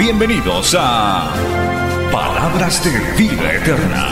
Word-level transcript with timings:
Bienvenidos 0.00 0.74
a 0.78 1.30
Palabras 2.10 2.82
de 2.82 2.90
Vida 3.22 3.52
Eterna. 3.52 4.08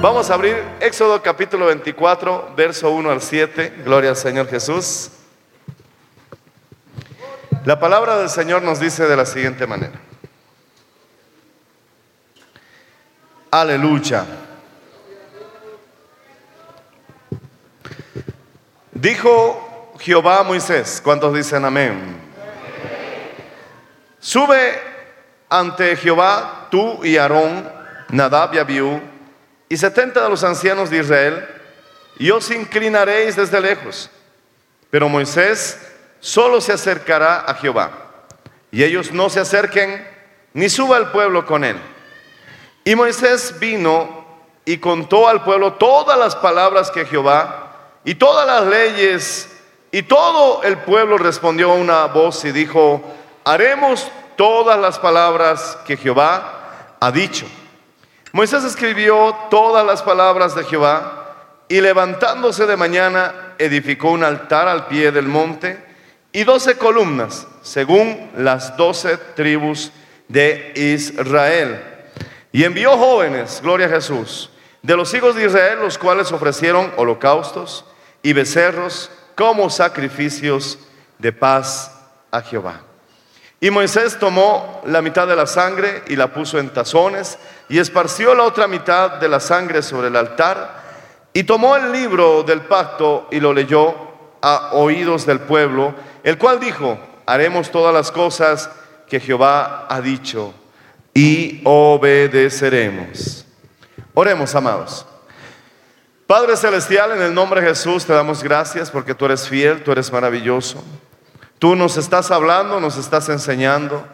Vamos 0.00 0.30
a 0.30 0.34
abrir 0.34 0.56
Éxodo 0.80 1.20
capítulo 1.20 1.66
24, 1.66 2.54
verso 2.56 2.90
1 2.90 3.10
al 3.10 3.20
7. 3.20 3.82
Gloria 3.84 4.08
al 4.08 4.16
Señor 4.16 4.48
Jesús. 4.48 5.10
La 7.66 7.78
palabra 7.78 8.16
del 8.16 8.30
Señor 8.30 8.62
nos 8.62 8.80
dice 8.80 9.04
de 9.06 9.16
la 9.16 9.26
siguiente 9.26 9.66
manera. 9.66 10.00
Aleluya. 13.50 14.24
Dijo 18.92 19.94
Jehová 20.00 20.40
a 20.40 20.42
Moisés, 20.42 21.00
¿cuántos 21.02 21.34
dicen 21.34 21.64
amén? 21.64 22.16
Sube 24.18 24.80
ante 25.48 25.96
Jehová 25.96 26.66
tú 26.70 27.04
y 27.04 27.16
Aarón, 27.16 27.70
Nadab 28.08 28.54
y 28.54 28.58
Abiú, 28.58 29.00
y 29.68 29.76
setenta 29.76 30.22
de 30.22 30.30
los 30.30 30.42
ancianos 30.42 30.90
de 30.90 30.98
Israel, 30.98 31.46
y 32.18 32.30
os 32.30 32.50
inclinaréis 32.50 33.36
desde 33.36 33.60
lejos. 33.60 34.10
Pero 34.90 35.08
Moisés 35.08 35.78
solo 36.20 36.60
se 36.60 36.72
acercará 36.72 37.40
a 37.40 37.54
Jehová, 37.54 37.90
y 38.70 38.82
ellos 38.82 39.12
no 39.12 39.30
se 39.30 39.40
acerquen, 39.40 40.06
ni 40.54 40.68
suba 40.68 40.96
el 40.98 41.08
pueblo 41.08 41.46
con 41.46 41.62
él. 41.64 41.76
Y 42.86 42.94
Moisés 42.94 43.58
vino 43.58 44.24
y 44.64 44.78
contó 44.78 45.26
al 45.26 45.42
pueblo 45.42 45.72
todas 45.72 46.16
las 46.16 46.36
palabras 46.36 46.92
que 46.92 47.04
Jehová 47.04 47.88
y 48.04 48.14
todas 48.14 48.46
las 48.46 48.64
leyes, 48.64 49.52
y 49.90 50.04
todo 50.04 50.62
el 50.62 50.78
pueblo 50.78 51.18
respondió 51.18 51.72
a 51.72 51.74
una 51.74 52.06
voz 52.06 52.44
y 52.44 52.52
dijo, 52.52 53.02
haremos 53.44 54.06
todas 54.36 54.78
las 54.78 55.00
palabras 55.00 55.76
que 55.84 55.96
Jehová 55.96 56.94
ha 57.00 57.10
dicho. 57.10 57.44
Moisés 58.30 58.62
escribió 58.62 59.34
todas 59.50 59.84
las 59.84 60.00
palabras 60.02 60.54
de 60.54 60.62
Jehová 60.62 61.34
y 61.68 61.80
levantándose 61.80 62.66
de 62.66 62.76
mañana 62.76 63.54
edificó 63.58 64.12
un 64.12 64.22
altar 64.22 64.68
al 64.68 64.86
pie 64.86 65.10
del 65.10 65.26
monte 65.26 65.84
y 66.30 66.44
doce 66.44 66.78
columnas, 66.78 67.48
según 67.62 68.30
las 68.36 68.76
doce 68.76 69.16
tribus 69.16 69.90
de 70.28 70.72
Israel. 70.76 71.95
Y 72.56 72.64
envió 72.64 72.96
jóvenes, 72.96 73.60
gloria 73.62 73.84
a 73.84 73.90
Jesús, 73.90 74.48
de 74.80 74.96
los 74.96 75.12
hijos 75.12 75.36
de 75.36 75.44
Israel, 75.44 75.80
los 75.82 75.98
cuales 75.98 76.32
ofrecieron 76.32 76.90
holocaustos 76.96 77.84
y 78.22 78.32
becerros 78.32 79.10
como 79.34 79.68
sacrificios 79.68 80.78
de 81.18 81.34
paz 81.34 81.94
a 82.30 82.40
Jehová. 82.40 82.80
Y 83.60 83.68
Moisés 83.68 84.18
tomó 84.18 84.80
la 84.86 85.02
mitad 85.02 85.28
de 85.28 85.36
la 85.36 85.46
sangre 85.46 86.02
y 86.08 86.16
la 86.16 86.32
puso 86.32 86.58
en 86.58 86.70
tazones 86.70 87.38
y 87.68 87.78
esparció 87.78 88.34
la 88.34 88.44
otra 88.44 88.66
mitad 88.66 89.18
de 89.20 89.28
la 89.28 89.40
sangre 89.40 89.82
sobre 89.82 90.08
el 90.08 90.16
altar 90.16 90.82
y 91.34 91.44
tomó 91.44 91.76
el 91.76 91.92
libro 91.92 92.42
del 92.42 92.62
pacto 92.62 93.28
y 93.30 93.38
lo 93.38 93.52
leyó 93.52 93.94
a 94.40 94.70
oídos 94.72 95.26
del 95.26 95.40
pueblo, 95.40 95.94
el 96.24 96.38
cual 96.38 96.58
dijo, 96.58 96.98
haremos 97.26 97.70
todas 97.70 97.92
las 97.92 98.10
cosas 98.10 98.70
que 99.06 99.20
Jehová 99.20 99.86
ha 99.90 100.00
dicho 100.00 100.54
y 101.16 101.62
obedeceremos. 101.64 103.46
Oremos, 104.12 104.54
amados. 104.54 105.06
Padre 106.26 106.58
Celestial, 106.58 107.12
en 107.12 107.22
el 107.22 107.32
nombre 107.32 107.62
de 107.62 107.68
Jesús 107.68 108.04
te 108.04 108.12
damos 108.12 108.42
gracias 108.42 108.90
porque 108.90 109.14
tú 109.14 109.24
eres 109.24 109.48
fiel, 109.48 109.82
tú 109.82 109.92
eres 109.92 110.12
maravilloso. 110.12 110.84
Tú 111.58 111.74
nos 111.74 111.96
estás 111.96 112.30
hablando, 112.30 112.80
nos 112.80 112.98
estás 112.98 113.30
enseñando. 113.30 114.04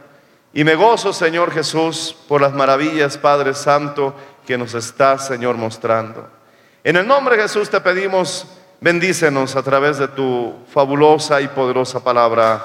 Y 0.55 0.63
me 0.63 0.77
gozo, 0.77 1.13
Señor 1.13 1.51
Jesús, 1.51 2.15
por 2.29 2.41
las 2.41 2.53
maravillas, 2.53 3.19
Padre 3.19 3.55
Santo, 3.55 4.15
que 4.47 4.57
nos 4.57 4.73
estás, 4.75 5.27
Señor, 5.27 5.57
mostrando. 5.57 6.29
En 6.85 6.95
el 6.95 7.05
nombre 7.09 7.37
de 7.37 7.43
Jesús 7.43 7.69
te 7.69 7.81
pedimos, 7.81 8.47
bendícenos 8.81 9.57
a 9.57 9.63
través 9.65 9.99
de 9.99 10.07
tu 10.07 10.55
fabulosa 10.73 11.41
y 11.41 11.49
poderosa 11.49 12.05
palabra. 12.05 12.65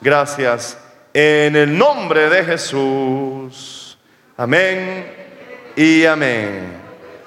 Gracias. 0.00 0.78
En 1.14 1.56
el 1.56 1.76
nombre 1.76 2.30
de 2.30 2.44
Jesús. 2.44 3.98
Amén 4.36 5.14
y 5.76 6.06
amén. 6.06 6.80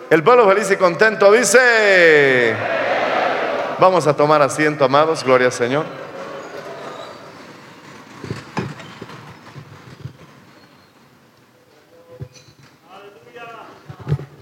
El 0.09 0.23
pueblo 0.23 0.47
feliz 0.47 0.71
y 0.71 0.75
contento 0.75 1.31
dice, 1.31 2.55
vamos 3.77 4.07
a 4.07 4.15
tomar 4.15 4.41
asiento, 4.41 4.85
amados, 4.85 5.23
gloria 5.23 5.47
al 5.47 5.53
Señor. 5.53 5.85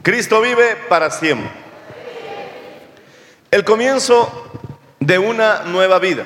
Cristo 0.03 0.41
vive 0.41 0.77
para 0.87 1.09
siempre. 1.11 1.49
El 3.51 3.63
comienzo 3.65 4.51
de 4.99 5.19
una 5.19 5.63
nueva 5.63 5.99
vida. 5.99 6.25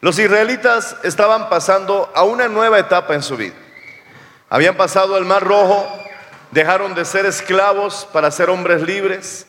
Los 0.00 0.18
israelitas 0.18 0.96
estaban 1.02 1.50
pasando 1.50 2.10
a 2.14 2.24
una 2.24 2.48
nueva 2.48 2.78
etapa 2.78 3.14
en 3.14 3.22
su 3.22 3.36
vida. 3.36 3.54
Habían 4.48 4.74
pasado 4.74 5.18
el 5.18 5.26
mar 5.26 5.44
rojo, 5.44 5.86
dejaron 6.50 6.94
de 6.94 7.04
ser 7.04 7.26
esclavos 7.26 8.08
para 8.10 8.30
ser 8.30 8.48
hombres 8.48 8.80
libres. 8.80 9.46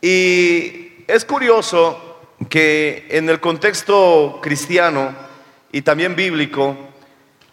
Y 0.00 1.04
es 1.06 1.24
curioso 1.24 2.18
que 2.48 3.06
en 3.10 3.28
el 3.30 3.38
contexto 3.38 4.40
cristiano 4.42 5.14
y 5.70 5.82
también 5.82 6.16
bíblico, 6.16 6.76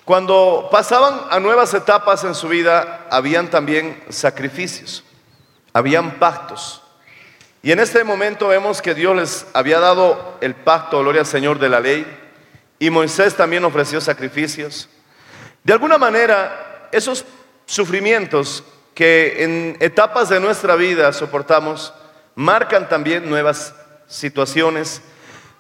cuando 0.04 0.68
pasaban 0.72 1.22
a 1.30 1.40
nuevas 1.40 1.76
etapas 1.76 2.24
en 2.24 2.34
su 2.34 2.48
vida, 2.48 3.06
habían 3.12 3.52
también 3.52 4.04
sacrificios, 4.10 5.04
habían 5.74 6.18
pactos. 6.18 6.82
Y 7.62 7.72
en 7.72 7.80
este 7.80 8.04
momento 8.04 8.48
vemos 8.48 8.82
que 8.82 8.96
Dios 8.96 9.16
les 9.16 9.46
había 9.54 9.80
dado 9.80 10.40
el 10.42 10.56
pacto, 10.56 11.00
gloria 11.02 11.22
al 11.22 11.28
Señor, 11.28 11.60
de 11.60 11.70
la 11.70 11.80
ley, 11.80 12.21
y 12.82 12.90
Moisés 12.90 13.36
también 13.36 13.64
ofreció 13.64 14.02
sacrificios. 14.02 14.90
De 15.64 15.72
alguna 15.72 16.00
manera, 16.00 16.90
esos 16.92 17.24
sufrimientos 17.68 18.64
que 18.96 19.44
en 19.44 19.78
etapas 19.80 20.30
de 20.30 20.40
nuestra 20.40 20.76
vida 20.76 21.14
soportamos, 21.14 21.94
marcan 22.34 22.90
también 22.90 23.30
nuevas 23.30 23.76
situaciones, 24.08 25.04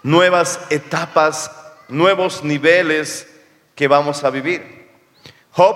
nuevas 0.02 0.62
etapas, 0.72 1.52
nuevos 1.88 2.44
niveles 2.44 3.28
que 3.76 3.88
vamos 3.88 4.24
a 4.24 4.32
vivir. 4.32 4.90
Job, 5.52 5.76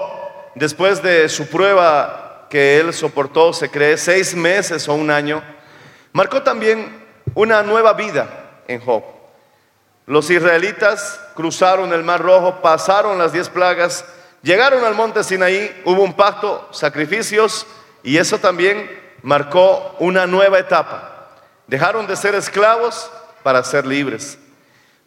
después 0.55 1.03
de 1.03 1.29
su 1.29 1.47
prueba 1.47 2.47
que 2.49 2.79
él 2.79 2.91
soportó, 2.91 3.53
se 3.53 3.69
cree, 3.69 3.99
seis 3.99 4.33
meses 4.33 4.87
o 4.87 4.95
un 4.95 5.11
año, 5.11 5.43
marcó 6.11 6.41
también 6.41 7.05
una 7.35 7.61
nueva 7.61 7.93
vida 7.93 8.63
en 8.67 8.79
Job. 8.79 9.14
Los 10.07 10.29
israelitas 10.29 11.19
cruzaron 11.35 11.91
el 11.91 12.03
Mar 12.03 12.21
Rojo, 12.21 12.61
pasaron 12.61 13.17
las 13.17 13.33
diez 13.33 13.49
plagas, 13.49 14.05
llegaron 14.43 14.83
al 14.83 14.93
monte 14.93 15.23
Sinaí, 15.23 15.81
hubo 15.85 16.03
un 16.03 16.13
pacto, 16.13 16.67
sacrificios, 16.71 17.65
y 18.03 18.17
eso 18.17 18.37
también 18.37 19.01
marcó 19.23 19.95
una 19.99 20.27
nueva 20.27 20.59
etapa. 20.59 21.29
Dejaron 21.65 22.05
de 22.05 22.15
ser 22.15 22.35
esclavos 22.35 23.09
para 23.41 23.63
ser 23.63 23.87
libres. 23.87 24.37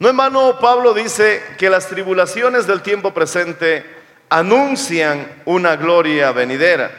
No 0.01 0.09
en 0.09 0.17
vano 0.17 0.59
Pablo 0.61 0.95
dice 0.95 1.43
que 1.59 1.71
las 1.71 1.87
tribulaciones 1.87 2.67
del 2.67 2.83
tiempo 2.83 3.15
presente 3.15 3.85
anuncian 4.29 5.43
una 5.45 5.77
gloria 5.77 6.33
venidera. 6.33 6.91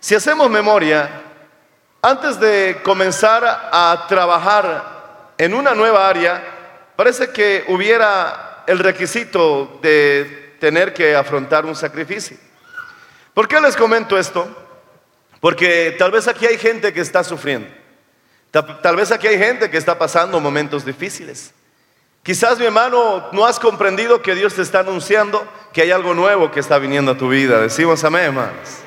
Si 0.00 0.14
hacemos 0.14 0.50
memoria, 0.50 1.08
antes 2.02 2.38
de 2.38 2.80
comenzar 2.82 3.44
a 3.44 4.06
trabajar 4.08 5.32
en 5.38 5.54
una 5.54 5.74
nueva 5.74 6.08
área, 6.08 6.55
parece 6.96 7.30
que 7.30 7.64
hubiera 7.68 8.64
el 8.66 8.78
requisito 8.78 9.78
de 9.82 10.56
tener 10.58 10.92
que 10.92 11.14
afrontar 11.14 11.64
un 11.64 11.76
sacrificio. 11.76 12.36
¿Por 13.34 13.46
qué 13.46 13.60
les 13.60 13.76
comento 13.76 14.18
esto? 14.18 14.48
Porque 15.40 15.94
tal 15.98 16.10
vez 16.10 16.26
aquí 16.26 16.46
hay 16.46 16.58
gente 16.58 16.92
que 16.92 17.00
está 17.00 17.22
sufriendo. 17.22 17.68
Tal, 18.50 18.96
vez 18.96 19.12
aquí 19.12 19.26
hay 19.26 19.38
gente 19.38 19.70
que 19.70 19.76
está 19.76 19.98
pasando 19.98 20.40
momentos 20.40 20.84
difíciles. 20.84 21.52
Quizás 22.22 22.58
mi 22.58 22.64
hermano 22.64 23.28
no 23.32 23.44
has 23.44 23.60
comprendido 23.60 24.22
que 24.22 24.34
Dios 24.34 24.54
te 24.54 24.62
está 24.62 24.80
anunciando 24.80 25.46
que 25.72 25.82
hay 25.82 25.90
algo 25.90 26.14
nuevo 26.14 26.50
que 26.50 26.60
está 26.60 26.78
viniendo 26.78 27.12
a 27.12 27.18
tu 27.18 27.28
vida. 27.28 27.60
Decimos 27.60 28.02
amén, 28.02 28.22
hermanos. 28.22 28.78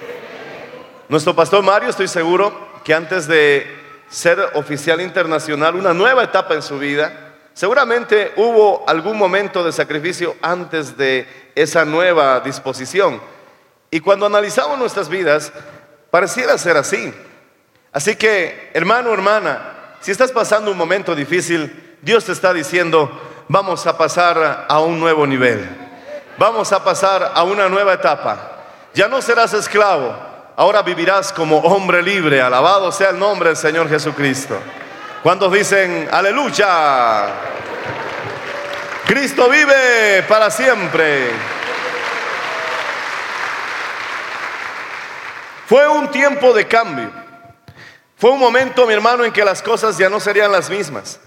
Nuestro 1.08 1.36
pastor 1.36 1.64
Mario, 1.64 1.90
estoy 1.90 2.08
seguro 2.08 2.82
que 2.84 2.94
antes 2.94 3.28
de 3.28 3.68
ser 4.10 4.40
oficial 4.56 5.00
internacional, 5.02 5.76
una 5.76 5.94
nueva 5.94 6.24
etapa 6.24 6.56
en 6.56 6.64
su 6.64 6.80
vida, 6.80 7.29
seguramente 7.60 8.32
hubo 8.38 8.86
algún 8.88 9.18
momento 9.18 9.66
de 9.66 9.74
sacrificio 9.74 10.34
antes 10.42 10.96
de 10.96 11.28
esa 11.56 11.84
nueva 11.84 12.40
disposición. 12.40 13.20
Y 13.92 14.00
cuando 14.00 14.26
analizamos 14.26 14.80
nuestras 14.80 15.10
vidas, 15.10 15.52
pareciera 16.10 16.58
ser 16.58 16.78
así. 16.78 17.14
Así 17.92 18.16
que, 18.16 18.72
hermano, 18.74 19.14
hermana, 19.14 19.98
si 20.00 20.10
estás 20.10 20.32
pasando 20.32 20.72
un 20.72 20.78
momento 20.78 21.14
difícil, 21.14 21.98
Dios 22.02 22.24
te 22.24 22.32
está 22.32 22.54
diciendo, 22.54 23.12
vamos 23.50 23.86
a 23.88 23.98
pasar 23.98 24.66
a 24.70 24.80
un 24.80 24.98
nuevo 24.98 25.28
nivel. 25.28 25.68
Vamos 26.38 26.72
a 26.72 26.82
pasar 26.82 27.34
a 27.36 27.44
una 27.44 27.68
nueva 27.68 27.92
etapa. 27.92 28.52
Ya 28.94 29.10
no 29.10 29.22
serás 29.22 29.54
esclavo, 29.54 30.16
ahora 30.56 30.82
vivirás 30.82 31.34
como 31.34 31.58
hombre 31.58 32.02
libre. 32.02 32.42
Alabado 32.42 32.90
sea 32.94 33.10
el 33.10 33.20
nombre 33.20 33.50
del 33.50 33.58
Señor 33.58 33.90
Jesucristo. 33.90 34.58
¿Cuántos 35.22 35.52
dicen 35.52 36.08
aleluya? 36.10 37.28
Cristo 39.06 39.50
vive 39.50 40.24
para 40.30 40.50
siempre. 40.50 41.30
Fue 45.68 45.88
un 45.90 46.10
tiempo 46.10 46.54
de 46.54 46.66
cambio. 46.68 47.12
Fue 48.16 48.32
un 48.32 48.40
momento, 48.40 48.88
mi 48.88 48.94
hermano, 48.94 49.26
en 49.26 49.34
que 49.34 49.44
las 49.44 49.62
cosas 49.62 49.98
ya 49.98 50.10
no 50.10 50.22
serían 50.22 50.54
las 50.54 50.70
mismas. 50.70 51.20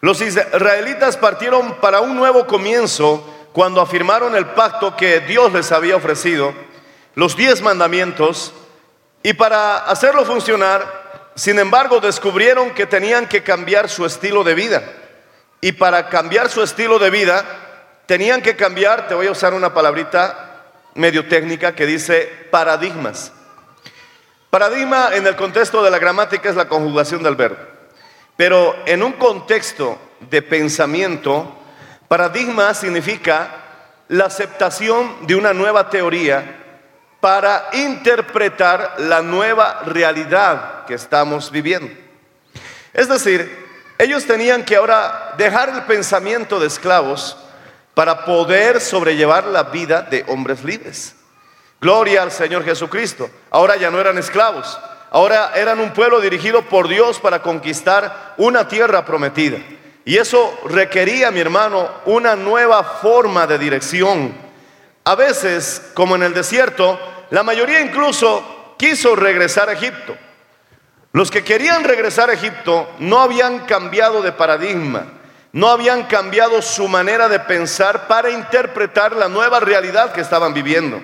Los 0.00 0.22
israelitas 0.22 1.18
partieron 1.18 1.74
para 1.80 2.00
un 2.00 2.16
nuevo 2.16 2.46
comienzo 2.46 3.22
cuando 3.52 3.82
afirmaron 3.82 4.36
el 4.36 4.46
pacto 4.46 4.96
que 4.96 5.20
Dios 5.20 5.52
les 5.52 5.70
había 5.70 5.96
ofrecido, 5.96 6.54
los 7.14 7.36
diez 7.36 7.60
mandamientos, 7.60 8.54
y 9.22 9.32
para 9.34 9.78
hacerlo 9.78 10.24
funcionar, 10.24 11.07
sin 11.38 11.60
embargo, 11.60 12.00
descubrieron 12.00 12.70
que 12.74 12.84
tenían 12.84 13.28
que 13.28 13.44
cambiar 13.44 13.88
su 13.88 14.04
estilo 14.04 14.42
de 14.42 14.56
vida. 14.56 14.82
Y 15.60 15.70
para 15.70 16.08
cambiar 16.08 16.48
su 16.48 16.64
estilo 16.64 16.98
de 16.98 17.10
vida, 17.10 17.44
tenían 18.06 18.42
que 18.42 18.56
cambiar, 18.56 19.06
te 19.06 19.14
voy 19.14 19.28
a 19.28 19.30
usar 19.30 19.54
una 19.54 19.72
palabrita 19.72 20.64
medio 20.94 21.28
técnica 21.28 21.76
que 21.76 21.86
dice 21.86 22.28
paradigmas. 22.50 23.30
Paradigma 24.50 25.10
en 25.12 25.28
el 25.28 25.36
contexto 25.36 25.80
de 25.80 25.92
la 25.92 26.00
gramática 26.00 26.50
es 26.50 26.56
la 26.56 26.66
conjugación 26.66 27.22
del 27.22 27.36
verbo. 27.36 27.62
Pero 28.36 28.74
en 28.84 29.04
un 29.04 29.12
contexto 29.12 29.96
de 30.18 30.42
pensamiento, 30.42 31.56
paradigma 32.08 32.74
significa 32.74 33.48
la 34.08 34.24
aceptación 34.24 35.24
de 35.28 35.36
una 35.36 35.52
nueva 35.52 35.88
teoría 35.88 36.57
para 37.20 37.68
interpretar 37.72 38.94
la 38.98 39.22
nueva 39.22 39.82
realidad 39.86 40.84
que 40.86 40.94
estamos 40.94 41.50
viviendo. 41.50 41.92
Es 42.92 43.08
decir, 43.08 43.66
ellos 43.98 44.24
tenían 44.24 44.64
que 44.64 44.76
ahora 44.76 45.34
dejar 45.36 45.70
el 45.70 45.82
pensamiento 45.82 46.60
de 46.60 46.68
esclavos 46.68 47.36
para 47.94 48.24
poder 48.24 48.80
sobrellevar 48.80 49.44
la 49.46 49.64
vida 49.64 50.02
de 50.02 50.24
hombres 50.28 50.62
libres. 50.62 51.16
Gloria 51.80 52.22
al 52.22 52.30
Señor 52.30 52.64
Jesucristo. 52.64 53.28
Ahora 53.50 53.76
ya 53.76 53.90
no 53.90 54.00
eran 54.00 54.18
esclavos, 54.18 54.78
ahora 55.10 55.52
eran 55.54 55.80
un 55.80 55.92
pueblo 55.92 56.20
dirigido 56.20 56.62
por 56.62 56.86
Dios 56.86 57.18
para 57.18 57.42
conquistar 57.42 58.34
una 58.36 58.68
tierra 58.68 59.04
prometida. 59.04 59.58
Y 60.04 60.16
eso 60.16 60.58
requería, 60.64 61.30
mi 61.30 61.40
hermano, 61.40 61.88
una 62.06 62.34
nueva 62.36 62.82
forma 62.82 63.46
de 63.46 63.58
dirección. 63.58 64.47
A 65.08 65.14
veces, 65.14 65.80
como 65.94 66.16
en 66.16 66.22
el 66.22 66.34
desierto, 66.34 67.00
la 67.30 67.42
mayoría 67.42 67.80
incluso 67.80 68.74
quiso 68.76 69.16
regresar 69.16 69.70
a 69.70 69.72
Egipto. 69.72 70.14
Los 71.12 71.30
que 71.30 71.42
querían 71.42 71.82
regresar 71.84 72.28
a 72.28 72.34
Egipto 72.34 72.86
no 72.98 73.20
habían 73.20 73.60
cambiado 73.60 74.20
de 74.20 74.32
paradigma, 74.32 75.06
no 75.52 75.70
habían 75.70 76.02
cambiado 76.02 76.60
su 76.60 76.88
manera 76.88 77.26
de 77.30 77.40
pensar 77.40 78.06
para 78.06 78.28
interpretar 78.28 79.16
la 79.16 79.30
nueva 79.30 79.60
realidad 79.60 80.12
que 80.12 80.20
estaban 80.20 80.52
viviendo. 80.52 81.00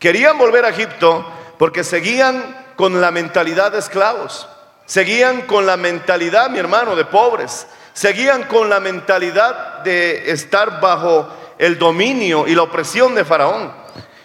Querían 0.00 0.36
volver 0.38 0.64
a 0.64 0.70
Egipto 0.70 1.24
porque 1.56 1.84
seguían 1.84 2.72
con 2.74 3.00
la 3.00 3.12
mentalidad 3.12 3.70
de 3.70 3.78
esclavos, 3.78 4.48
seguían 4.86 5.42
con 5.42 5.66
la 5.66 5.76
mentalidad, 5.76 6.50
mi 6.50 6.58
hermano, 6.58 6.96
de 6.96 7.04
pobres, 7.04 7.68
seguían 7.92 8.42
con 8.42 8.68
la 8.68 8.80
mentalidad 8.80 9.84
de 9.84 10.32
estar 10.32 10.80
bajo 10.80 11.45
el 11.58 11.78
dominio 11.78 12.46
y 12.46 12.54
la 12.54 12.62
opresión 12.62 13.14
de 13.14 13.24
Faraón. 13.24 13.72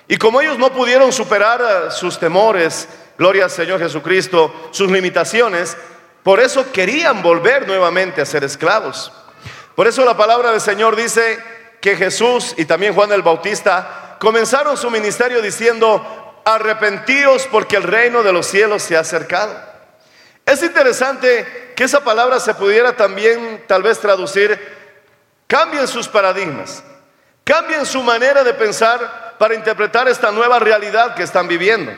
Y 0.07 0.17
como 0.17 0.41
ellos 0.41 0.57
no 0.57 0.73
pudieron 0.73 1.13
superar 1.13 1.61
eh, 1.61 1.91
sus 1.91 2.19
temores, 2.19 2.87
gloria 3.17 3.45
al 3.45 3.51
Señor 3.51 3.79
Jesucristo, 3.79 4.53
sus 4.71 4.91
limitaciones, 4.91 5.77
por 6.23 6.39
eso 6.39 6.71
querían 6.71 7.23
volver 7.23 7.67
nuevamente 7.67 8.21
a 8.21 8.25
ser 8.25 8.43
esclavos. 8.43 9.11
Por 9.75 9.87
eso 9.87 10.03
la 10.05 10.17
palabra 10.17 10.51
del 10.51 10.61
Señor 10.61 10.95
dice 10.95 11.39
que 11.79 11.95
Jesús 11.95 12.53
y 12.57 12.65
también 12.65 12.93
Juan 12.93 13.11
el 13.11 13.21
Bautista 13.21 14.17
comenzaron 14.19 14.77
su 14.77 14.91
ministerio 14.91 15.41
diciendo, 15.41 16.41
arrepentíos 16.45 17.47
porque 17.51 17.77
el 17.77 17.83
reino 17.83 18.21
de 18.21 18.33
los 18.33 18.45
cielos 18.45 18.83
se 18.83 18.97
ha 18.97 18.99
acercado. 18.99 19.55
Es 20.45 20.61
interesante 20.61 21.73
que 21.75 21.85
esa 21.85 22.03
palabra 22.03 22.39
se 22.39 22.53
pudiera 22.53 22.95
también 22.95 23.63
tal 23.67 23.83
vez 23.83 23.99
traducir, 23.99 24.59
cambien 25.47 25.87
sus 25.87 26.07
paradigmas, 26.07 26.83
cambien 27.43 27.85
su 27.85 28.01
manera 28.03 28.43
de 28.43 28.53
pensar 28.53 29.35
para 29.37 29.55
interpretar 29.55 30.07
esta 30.07 30.31
nueva 30.31 30.59
realidad 30.59 31.15
que 31.15 31.23
están 31.23 31.47
viviendo. 31.47 31.91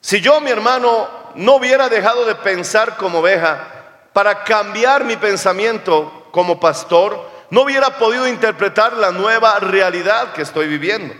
Si 0.00 0.20
yo, 0.20 0.40
mi 0.40 0.50
hermano, 0.50 1.08
no 1.34 1.56
hubiera 1.56 1.88
dejado 1.88 2.24
de 2.24 2.34
pensar 2.34 2.96
como 2.96 3.20
oveja 3.20 3.68
para 4.12 4.44
cambiar 4.44 5.04
mi 5.04 5.16
pensamiento 5.16 6.28
como 6.30 6.58
pastor, 6.58 7.30
no 7.50 7.62
hubiera 7.62 7.98
podido 7.98 8.26
interpretar 8.26 8.94
la 8.94 9.10
nueva 9.10 9.58
realidad 9.60 10.32
que 10.32 10.42
estoy 10.42 10.66
viviendo. 10.66 11.14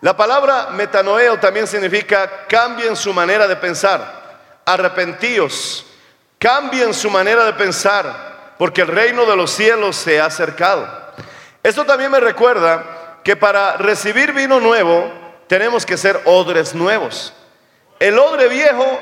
La 0.00 0.16
palabra 0.16 0.68
metanoeo 0.72 1.38
también 1.38 1.66
significa 1.66 2.46
cambien 2.48 2.96
su 2.96 3.12
manera 3.12 3.46
de 3.46 3.56
pensar, 3.56 4.60
arrepentíos, 4.64 5.86
cambien 6.38 6.92
su 6.92 7.10
manera 7.10 7.44
de 7.44 7.52
pensar, 7.52 8.54
porque 8.58 8.82
el 8.82 8.88
reino 8.88 9.26
de 9.26 9.36
los 9.36 9.50
cielos 9.50 9.96
se 9.96 10.20
ha 10.20 10.26
acercado. 10.26 11.01
Esto 11.62 11.84
también 11.84 12.10
me 12.10 12.20
recuerda 12.20 13.18
que 13.22 13.36
para 13.36 13.76
recibir 13.76 14.32
vino 14.32 14.58
nuevo 14.58 15.10
tenemos 15.46 15.86
que 15.86 15.96
ser 15.96 16.20
odres 16.24 16.74
nuevos. 16.74 17.32
El 18.00 18.18
odre 18.18 18.48
viejo 18.48 18.98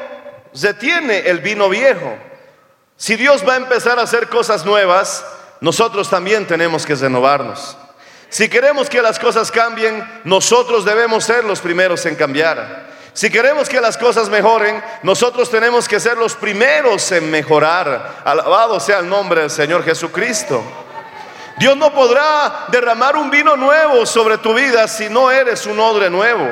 detiene 0.53 1.21
el 1.21 1.41
vino 1.41 1.69
viejo. 1.69 2.17
Si 2.97 3.17
Dios 3.17 3.49
va 3.49 3.55
a 3.55 3.57
empezar 3.57 3.99
a 3.99 4.03
hacer 4.03 4.29
cosas 4.29 4.67
nuevas, 4.67 5.25
nosotros 5.61 6.11
también 6.11 6.47
tenemos 6.47 6.85
que 6.85 6.95
renovarnos. 6.95 7.77
Si 8.29 8.49
queremos 8.49 8.91
que 8.91 9.01
las 9.01 9.19
cosas 9.19 9.51
cambien, 9.51 10.07
nosotros 10.25 10.85
debemos 10.85 11.25
ser 11.25 11.45
los 11.45 11.61
primeros 11.61 12.05
en 12.07 12.15
cambiar. 12.15 12.91
Si 13.13 13.31
queremos 13.31 13.69
que 13.69 13.81
las 13.81 13.97
cosas 13.97 14.29
mejoren, 14.29 14.83
nosotros 15.03 15.51
tenemos 15.51 15.89
que 15.89 15.99
ser 15.99 16.17
los 16.17 16.35
primeros 16.35 17.11
en 17.11 17.31
mejorar. 17.31 18.23
Alabado 18.25 18.79
sea 18.79 18.99
el 18.99 19.09
nombre 19.09 19.41
del 19.41 19.51
Señor 19.51 19.83
Jesucristo. 19.83 20.63
Dios 21.61 21.77
no 21.77 21.93
podrá 21.93 22.69
derramar 22.69 23.17
un 23.17 23.31
vino 23.31 23.55
nuevo 23.55 24.07
sobre 24.07 24.39
tu 24.39 24.55
vida 24.55 24.89
si 24.89 25.11
no 25.11 25.31
eres 25.31 25.67
un 25.67 25.79
odre 25.79 26.09
nuevo. 26.09 26.51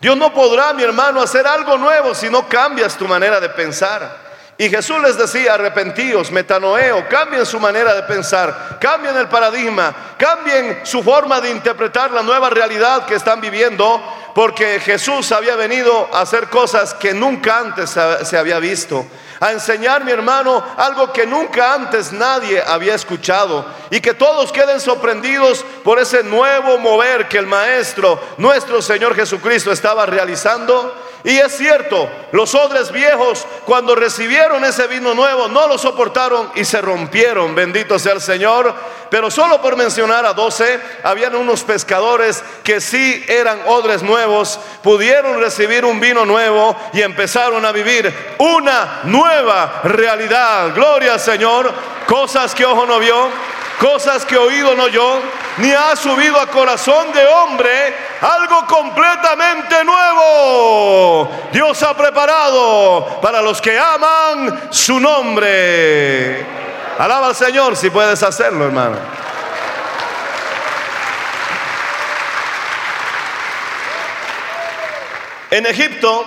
Dios 0.00 0.16
no 0.16 0.32
podrá, 0.32 0.72
mi 0.72 0.84
hermano, 0.84 1.20
hacer 1.20 1.44
algo 1.44 1.76
nuevo 1.76 2.14
si 2.14 2.30
no 2.30 2.48
cambias 2.48 2.96
tu 2.96 3.08
manera 3.08 3.40
de 3.40 3.48
pensar. 3.48 4.16
Y 4.56 4.70
Jesús 4.70 5.02
les 5.02 5.18
decía, 5.18 5.54
arrepentíos, 5.54 6.30
metanoeo, 6.30 7.08
cambien 7.08 7.44
su 7.44 7.58
manera 7.58 7.96
de 7.96 8.04
pensar, 8.04 8.78
cambien 8.80 9.16
el 9.16 9.26
paradigma, 9.26 9.92
cambien 10.16 10.82
su 10.84 11.02
forma 11.02 11.40
de 11.40 11.50
interpretar 11.50 12.12
la 12.12 12.22
nueva 12.22 12.48
realidad 12.48 13.06
que 13.06 13.16
están 13.16 13.40
viviendo, 13.40 14.00
porque 14.36 14.78
Jesús 14.78 15.32
había 15.32 15.56
venido 15.56 16.08
a 16.12 16.20
hacer 16.20 16.48
cosas 16.48 16.94
que 16.94 17.12
nunca 17.12 17.58
antes 17.58 17.98
se 18.22 18.38
había 18.38 18.60
visto 18.60 19.04
a 19.44 19.52
enseñar, 19.52 20.02
mi 20.04 20.10
hermano, 20.10 20.64
algo 20.78 21.12
que 21.12 21.26
nunca 21.26 21.74
antes 21.74 22.12
nadie 22.12 22.62
había 22.66 22.94
escuchado 22.94 23.66
y 23.90 24.00
que 24.00 24.14
todos 24.14 24.50
queden 24.50 24.80
sorprendidos 24.80 25.62
por 25.84 25.98
ese 25.98 26.22
nuevo 26.22 26.78
mover 26.78 27.28
que 27.28 27.36
el 27.36 27.46
Maestro, 27.46 28.18
nuestro 28.38 28.80
Señor 28.80 29.14
Jesucristo, 29.14 29.70
estaba 29.70 30.06
realizando. 30.06 30.94
Y 31.24 31.38
es 31.38 31.56
cierto, 31.56 32.08
los 32.32 32.54
odres 32.54 32.90
viejos 32.90 33.46
cuando 33.64 33.94
recibieron 33.94 34.64
ese 34.64 34.86
vino 34.86 35.14
nuevo 35.14 35.48
no 35.48 35.66
lo 35.66 35.76
soportaron 35.78 36.50
y 36.54 36.64
se 36.64 36.80
rompieron, 36.80 37.54
bendito 37.54 37.98
sea 37.98 38.14
el 38.14 38.20
Señor. 38.22 38.74
Pero 39.10 39.30
solo 39.30 39.62
por 39.62 39.76
mencionar 39.76 40.26
a 40.26 40.32
12, 40.32 40.80
habían 41.02 41.34
unos 41.34 41.62
pescadores 41.62 42.42
que 42.62 42.80
sí 42.80 43.24
eran 43.28 43.60
odres 43.66 44.02
nuevos, 44.02 44.58
pudieron 44.82 45.40
recibir 45.40 45.84
un 45.84 46.00
vino 46.00 46.26
nuevo 46.26 46.76
y 46.92 47.00
empezaron 47.00 47.64
a 47.64 47.72
vivir 47.72 48.12
una 48.38 49.02
nueva 49.04 49.33
realidad. 49.84 50.74
Gloria 50.74 51.14
al 51.14 51.20
Señor, 51.20 51.72
cosas 52.06 52.54
que 52.54 52.64
ojo 52.64 52.86
no 52.86 52.98
vio 52.98 53.30
cosas 53.78 54.24
que 54.24 54.36
oído 54.36 54.74
no 54.74 54.88
yo, 54.88 55.20
ni 55.58 55.70
ha 55.70 55.94
subido 55.96 56.40
a 56.40 56.46
corazón 56.46 57.12
de 57.12 57.26
hombre 57.26 57.94
algo 58.20 58.66
completamente 58.66 59.84
nuevo. 59.84 61.30
Dios 61.52 61.82
ha 61.82 61.96
preparado 61.96 63.20
para 63.20 63.42
los 63.42 63.60
que 63.60 63.78
aman 63.78 64.68
su 64.70 64.98
nombre. 64.98 66.46
Alaba 66.98 67.28
al 67.28 67.34
Señor 67.34 67.76
si 67.76 67.90
puedes 67.90 68.22
hacerlo, 68.22 68.64
hermano. 68.64 68.96
En 75.50 75.66
Egipto, 75.66 76.24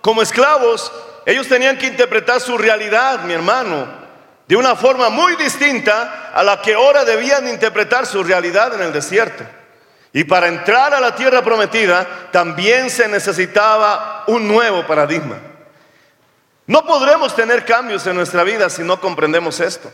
como 0.00 0.22
esclavos, 0.22 0.90
ellos 1.26 1.48
tenían 1.48 1.78
que 1.78 1.86
interpretar 1.86 2.40
su 2.40 2.56
realidad, 2.58 3.24
mi 3.24 3.32
hermano 3.32 4.04
de 4.46 4.56
una 4.56 4.76
forma 4.76 5.08
muy 5.08 5.36
distinta 5.36 6.30
a 6.34 6.42
la 6.42 6.60
que 6.60 6.74
ahora 6.74 7.04
debían 7.04 7.48
interpretar 7.48 8.06
su 8.06 8.22
realidad 8.22 8.74
en 8.74 8.82
el 8.82 8.92
desierto. 8.92 9.44
Y 10.12 10.24
para 10.24 10.48
entrar 10.48 10.94
a 10.94 11.00
la 11.00 11.14
tierra 11.14 11.42
prometida 11.42 12.06
también 12.30 12.90
se 12.90 13.08
necesitaba 13.08 14.24
un 14.26 14.46
nuevo 14.46 14.86
paradigma. 14.86 15.36
No 16.66 16.84
podremos 16.84 17.34
tener 17.34 17.64
cambios 17.64 18.06
en 18.06 18.16
nuestra 18.16 18.44
vida 18.44 18.70
si 18.70 18.82
no 18.82 19.00
comprendemos 19.00 19.60
esto. 19.60 19.90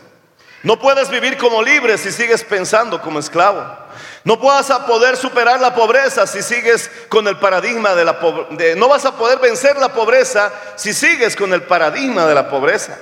No 0.63 0.79
puedes 0.79 1.09
vivir 1.09 1.37
como 1.37 1.63
libre 1.63 1.97
si 1.97 2.11
sigues 2.11 2.43
pensando 2.43 3.01
como 3.01 3.19
esclavo. 3.19 3.65
No 4.23 4.37
vas 4.37 4.69
a 4.69 4.85
poder 4.85 5.17
superar 5.17 5.59
la 5.59 5.73
pobreza 5.73 6.27
si 6.27 6.43
sigues 6.43 6.91
con 7.09 7.27
el 7.27 7.39
paradigma 7.39 7.95
de 7.95 8.05
la 8.05 8.19
pobreza. 8.19 8.75
No 8.77 8.87
vas 8.87 9.05
a 9.05 9.15
poder 9.15 9.39
vencer 9.39 9.77
la 9.77 9.93
pobreza 9.93 10.51
si 10.75 10.93
sigues 10.93 11.35
con 11.35 11.53
el 11.53 11.63
paradigma 11.63 12.27
de 12.27 12.35
la 12.35 12.49
pobreza. 12.49 12.97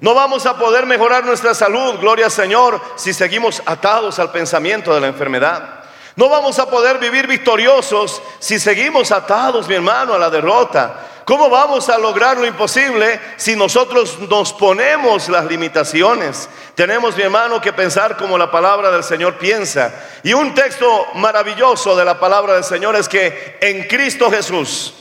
No 0.00 0.14
vamos 0.14 0.44
a 0.46 0.58
poder 0.58 0.86
mejorar 0.86 1.24
nuestra 1.24 1.54
salud, 1.54 1.98
gloria 2.00 2.26
al 2.26 2.32
Señor, 2.32 2.80
si 2.96 3.14
seguimos 3.14 3.62
atados 3.64 4.18
al 4.18 4.32
pensamiento 4.32 4.92
de 4.92 5.00
la 5.00 5.06
enfermedad. 5.06 5.83
No 6.16 6.28
vamos 6.28 6.58
a 6.58 6.70
poder 6.70 6.98
vivir 6.98 7.26
victoriosos 7.26 8.22
si 8.38 8.60
seguimos 8.60 9.10
atados, 9.10 9.66
mi 9.66 9.74
hermano, 9.74 10.14
a 10.14 10.18
la 10.18 10.30
derrota. 10.30 11.10
¿Cómo 11.24 11.48
vamos 11.48 11.88
a 11.88 11.98
lograr 11.98 12.36
lo 12.36 12.46
imposible 12.46 13.18
si 13.36 13.56
nosotros 13.56 14.18
nos 14.28 14.52
ponemos 14.52 15.28
las 15.28 15.46
limitaciones? 15.46 16.48
Tenemos, 16.74 17.16
mi 17.16 17.22
hermano, 17.22 17.60
que 17.60 17.72
pensar 17.72 18.16
como 18.16 18.36
la 18.36 18.50
palabra 18.50 18.90
del 18.90 19.02
Señor 19.02 19.38
piensa. 19.38 19.92
Y 20.22 20.34
un 20.34 20.54
texto 20.54 21.06
maravilloso 21.14 21.96
de 21.96 22.04
la 22.04 22.20
palabra 22.20 22.54
del 22.54 22.64
Señor 22.64 22.94
es 22.94 23.08
que 23.08 23.56
en 23.60 23.88
Cristo 23.88 24.30
Jesús, 24.30 24.92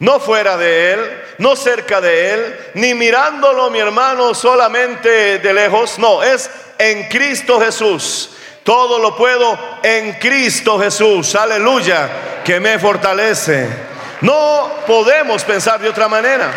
no 0.00 0.18
fuera 0.18 0.56
de 0.56 0.94
Él, 0.94 1.22
no 1.38 1.54
cerca 1.54 2.00
de 2.00 2.34
Él, 2.34 2.56
ni 2.74 2.92
mirándolo, 2.92 3.70
mi 3.70 3.78
hermano, 3.78 4.34
solamente 4.34 5.38
de 5.38 5.54
lejos. 5.54 5.96
No, 5.98 6.24
es 6.24 6.50
en 6.76 7.08
Cristo 7.08 7.60
Jesús. 7.60 8.30
Todo 8.64 8.98
lo 8.98 9.16
puedo 9.16 9.58
en 9.82 10.12
Cristo 10.14 10.78
Jesús. 10.78 11.34
Aleluya, 11.34 12.42
que 12.44 12.60
me 12.60 12.78
fortalece. 12.78 13.68
No 14.20 14.70
podemos 14.86 15.42
pensar 15.42 15.80
de 15.80 15.88
otra 15.88 16.08
manera. 16.08 16.50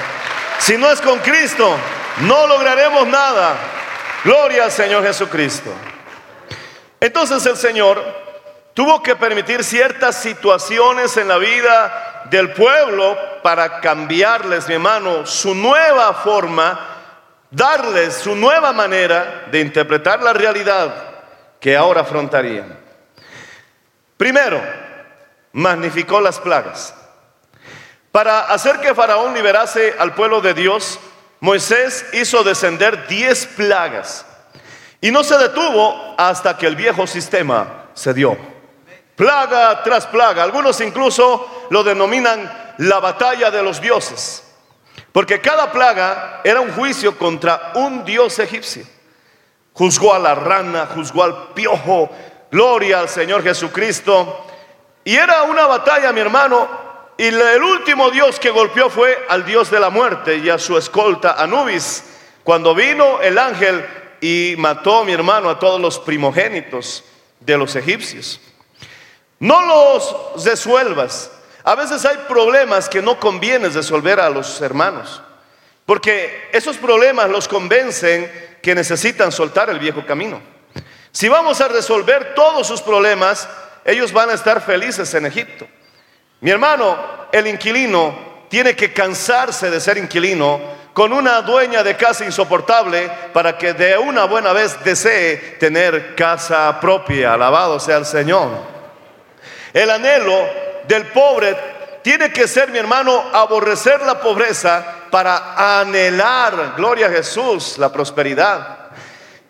Si 0.60 0.78
no 0.78 0.90
es 0.90 1.02
con 1.02 1.20
Cristo, 1.20 1.76
no 2.22 2.48
lograremos 2.48 3.08
nada. 3.08 3.56
Gloria 4.24 4.66
al 4.66 4.72
Señor 4.72 5.04
Jesucristo. 5.04 5.72
Entonces 7.00 7.44
el 7.46 7.58
Señor 7.58 8.04
tuvo 8.74 9.02
que 9.02 9.16
permitir 9.16 9.64
ciertas 9.64 10.16
situaciones 10.16 11.18
en 11.18 11.28
la 11.28 11.38
vida 11.38 12.24
del 12.30 12.52
pueblo 12.54 13.18
para 13.42 13.80
cambiarles, 13.80 14.68
mi 14.68 14.76
hermano, 14.76 15.26
su 15.26 15.56
nueva 15.56 16.14
forma, 16.14 16.80
darles 17.50 18.16
su 18.16 18.36
nueva 18.36 18.74
manera 18.74 19.46
de 19.52 19.60
interpretar 19.60 20.22
la 20.22 20.34
realidad 20.34 21.15
que 21.60 21.76
ahora 21.76 22.02
afrontarían. 22.02 22.78
Primero, 24.18 24.62
magnificó 25.54 26.22
las 26.22 26.40
plagas. 26.40 26.94
Para 28.12 28.42
hacer 28.42 28.80
que 28.80 28.96
Faraón 28.96 29.34
liberase 29.34 29.96
al 30.00 30.14
pueblo 30.14 30.42
de 30.42 30.54
Dios, 30.54 31.00
Moisés 31.40 32.06
hizo 32.14 32.44
descender 32.44 33.08
diez 33.08 33.46
plagas 33.46 34.26
y 35.02 35.12
no 35.12 35.24
se 35.24 35.38
detuvo 35.38 36.16
hasta 36.18 36.58
que 36.58 36.66
el 36.66 36.76
viejo 36.76 37.06
sistema 37.06 37.86
se 37.94 38.14
dio 38.14 38.56
plaga 39.16 39.82
tras 39.84 40.06
plaga. 40.08 40.44
Algunos 40.44 40.80
incluso 40.82 41.68
lo 41.70 41.84
denominan 41.84 42.74
la 42.78 43.00
batalla 43.00 43.50
de 43.50 43.64
los 43.64 43.82
dioses, 43.82 44.44
porque 45.12 45.40
cada 45.40 45.72
plaga 45.72 46.42
era 46.44 46.62
un 46.62 46.72
juicio 46.74 47.18
contra 47.18 47.72
un 47.76 48.04
dios 48.04 48.38
egipcio. 48.40 48.86
Juzgó 49.76 50.14
a 50.14 50.20
la 50.20 50.34
rana, 50.34 50.88
juzgó 50.88 51.24
al 51.24 51.54
piojo, 51.54 52.10
gloria 52.50 53.00
al 53.02 53.10
Señor 53.10 53.44
Jesucristo. 53.44 54.46
Y 55.04 55.16
era 55.16 55.44
una 55.44 55.68
batalla, 55.68 56.12
mi 56.14 56.22
hermano, 56.22 56.68
y 57.18 57.26
el 57.28 57.62
último 57.62 58.10
dios 58.10 58.40
que 58.40 58.50
golpeó 58.50 58.90
fue 58.90 59.26
al 59.30 59.46
dios 59.46 59.70
de 59.70 59.80
la 59.80 59.90
muerte 59.90 60.38
y 60.38 60.50
a 60.50 60.58
su 60.58 60.78
escolta 60.78 61.34
Anubis, 61.34 62.04
cuando 62.44 62.74
vino 62.74 63.22
el 63.22 63.38
ángel 63.38 63.86
y 64.22 64.56
mató, 64.58 65.04
mi 65.04 65.12
hermano, 65.12 65.50
a 65.50 65.60
todos 65.60 65.80
los 65.80 66.00
primogénitos 66.00 67.04
de 67.40 67.58
los 67.58 67.76
egipcios. 67.76 68.40
No 69.40 69.62
los 69.62 70.46
resuelvas. 70.46 71.32
A 71.64 71.76
veces 71.76 72.06
hay 72.06 72.18
problemas 72.28 72.88
que 72.88 73.02
no 73.02 73.20
conviene 73.20 73.70
resolver 73.70 74.20
a 74.20 74.30
los 74.30 74.62
hermanos, 74.62 75.22
porque 75.86 76.50
esos 76.54 76.78
problemas 76.78 77.30
los 77.30 77.48
convencen 77.48 78.32
que 78.66 78.74
necesitan 78.74 79.32
soltar 79.32 79.70
el 79.70 79.78
viejo 79.78 80.04
camino. 80.08 80.42
Si 81.12 81.30
vamos 81.30 81.62
a 81.62 81.68
resolver 81.68 82.34
todos 82.34 82.66
sus 82.66 82.82
problemas, 82.82 83.48
ellos 83.86 84.12
van 84.12 84.32
a 84.32 84.34
estar 84.34 84.60
felices 84.60 85.14
en 85.14 85.28
Egipto. 85.28 85.68
Mi 86.42 86.50
hermano, 86.50 86.98
el 87.32 87.46
inquilino 87.46 88.48
tiene 88.50 88.76
que 88.76 88.92
cansarse 88.92 89.70
de 89.70 89.80
ser 89.80 90.00
inquilino 90.00 90.60
con 90.94 91.14
una 91.14 91.44
dueña 91.44 91.84
de 91.84 91.96
casa 91.96 92.26
insoportable 92.26 93.08
para 93.34 93.56
que 93.56 93.74
de 93.74 94.00
una 94.00 94.26
buena 94.26 94.52
vez 94.52 94.84
desee 94.84 95.58
tener 95.60 96.16
casa 96.16 96.80
propia. 96.82 97.36
Alabado 97.36 97.80
sea 97.80 97.98
el 97.98 98.06
Señor. 98.08 98.50
El 99.74 99.92
anhelo 99.92 100.44
del 100.88 101.06
pobre 101.10 101.56
tiene 102.02 102.32
que 102.32 102.48
ser, 102.48 102.72
mi 102.72 102.80
hermano, 102.80 103.30
aborrecer 103.32 104.02
la 104.02 104.20
pobreza 104.20 105.05
para 105.16 105.80
anhelar, 105.80 106.74
gloria 106.76 107.08
a 107.08 107.10
Jesús, 107.10 107.78
la 107.78 107.90
prosperidad. 107.90 108.80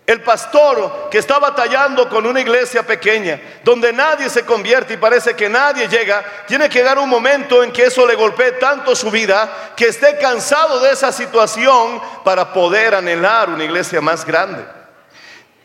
El 0.05 0.22
pastor 0.22 1.07
que 1.10 1.17
está 1.17 1.39
batallando 1.39 2.07
con 2.07 2.27
una 2.27 2.39
iglesia 2.39 2.84
pequeña, 2.84 3.41
donde 3.63 3.91
nadie 3.91 4.29
se 4.29 4.45
convierte 4.45 4.93
y 4.93 4.98
parece 4.98 5.36
que 5.36 5.50
nadie 5.50 5.88
llega, 5.88 6.24
tiene 6.45 6.69
que 6.69 6.77
llegar 6.77 7.00
un 7.00 7.10
momento 7.10 7.63
en 7.63 7.72
que 7.72 7.86
eso 7.86 8.05
le 8.05 8.13
golpee 8.13 8.51
tanto 8.51 8.95
su 8.95 9.10
vida, 9.10 9.72
que 9.75 9.88
esté 9.88 10.19
cansado 10.19 10.81
de 10.81 10.91
esa 10.91 11.12
situación 11.12 12.00
para 12.24 12.53
poder 12.53 12.93
anhelar 12.93 13.50
una 13.50 13.63
iglesia 13.63 14.00
más 14.01 14.24
grande. 14.24 14.63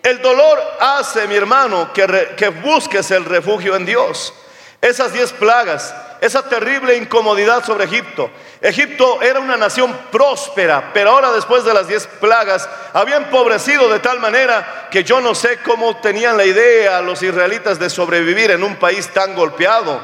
El 0.03 0.23
dolor 0.23 0.63
hace, 0.81 1.27
mi 1.27 1.35
hermano, 1.35 1.93
que, 1.93 2.31
que 2.39 2.49
busques 2.49 3.11
el 3.11 3.27
refugio 3.27 3.77
en 3.77 3.85
Dios. 3.85 4.33
Esas 4.81 5.13
diez 5.13 5.31
plagas, 5.35 5.95
esa 6.23 6.49
terrible 6.49 6.97
incomodidad 6.97 7.63
sobre 7.63 7.85
Egipto. 7.85 8.31
Egipto 8.63 9.23
era 9.23 9.41
una 9.41 9.57
nación 9.57 9.97
próspera, 10.13 10.91
pero 10.93 11.13
ahora 11.13 11.33
después 11.33 11.65
de 11.65 11.73
las 11.73 11.89
diez 11.89 12.07
plagas 12.07 12.69
había 12.93 13.17
empobrecido 13.17 13.89
de 13.89 14.01
tal 14.01 14.21
manera 14.21 14.89
que 14.91 15.03
yo 15.03 15.21
no 15.23 15.35
sé 15.35 15.61
cómo 15.65 15.97
tenían 15.97 16.37
la 16.37 16.45
idea 16.45 17.01
los 17.01 17.23
israelitas 17.23 17.79
de 17.79 17.89
sobrevivir 17.89 18.51
en 18.51 18.63
un 18.63 18.77
país 18.77 19.09
tan 19.09 19.35
golpeado. 19.35 20.01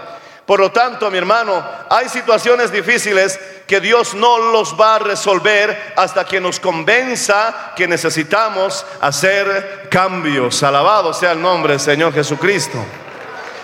Por 0.47 0.61
lo 0.61 0.71
tanto, 0.71 1.11
mi 1.11 1.19
hermano, 1.19 1.63
hay 1.91 2.09
situaciones 2.09 2.73
difíciles 2.73 3.39
que 3.67 3.81
Dios 3.81 4.15
no 4.15 4.39
los 4.39 4.81
va 4.81 4.95
a 4.95 5.01
resolver 5.01 5.93
hasta 5.97 6.25
que 6.25 6.41
nos 6.41 6.59
convenza 6.59 7.73
que 7.77 7.89
necesitamos 7.89 8.87
hacer 9.01 9.89
cambios. 9.91 10.63
Alabado 10.63 11.13
sea 11.13 11.33
el 11.33 11.43
nombre 11.43 11.73
del 11.73 11.81
Señor 11.81 12.15
Jesucristo. 12.15 12.79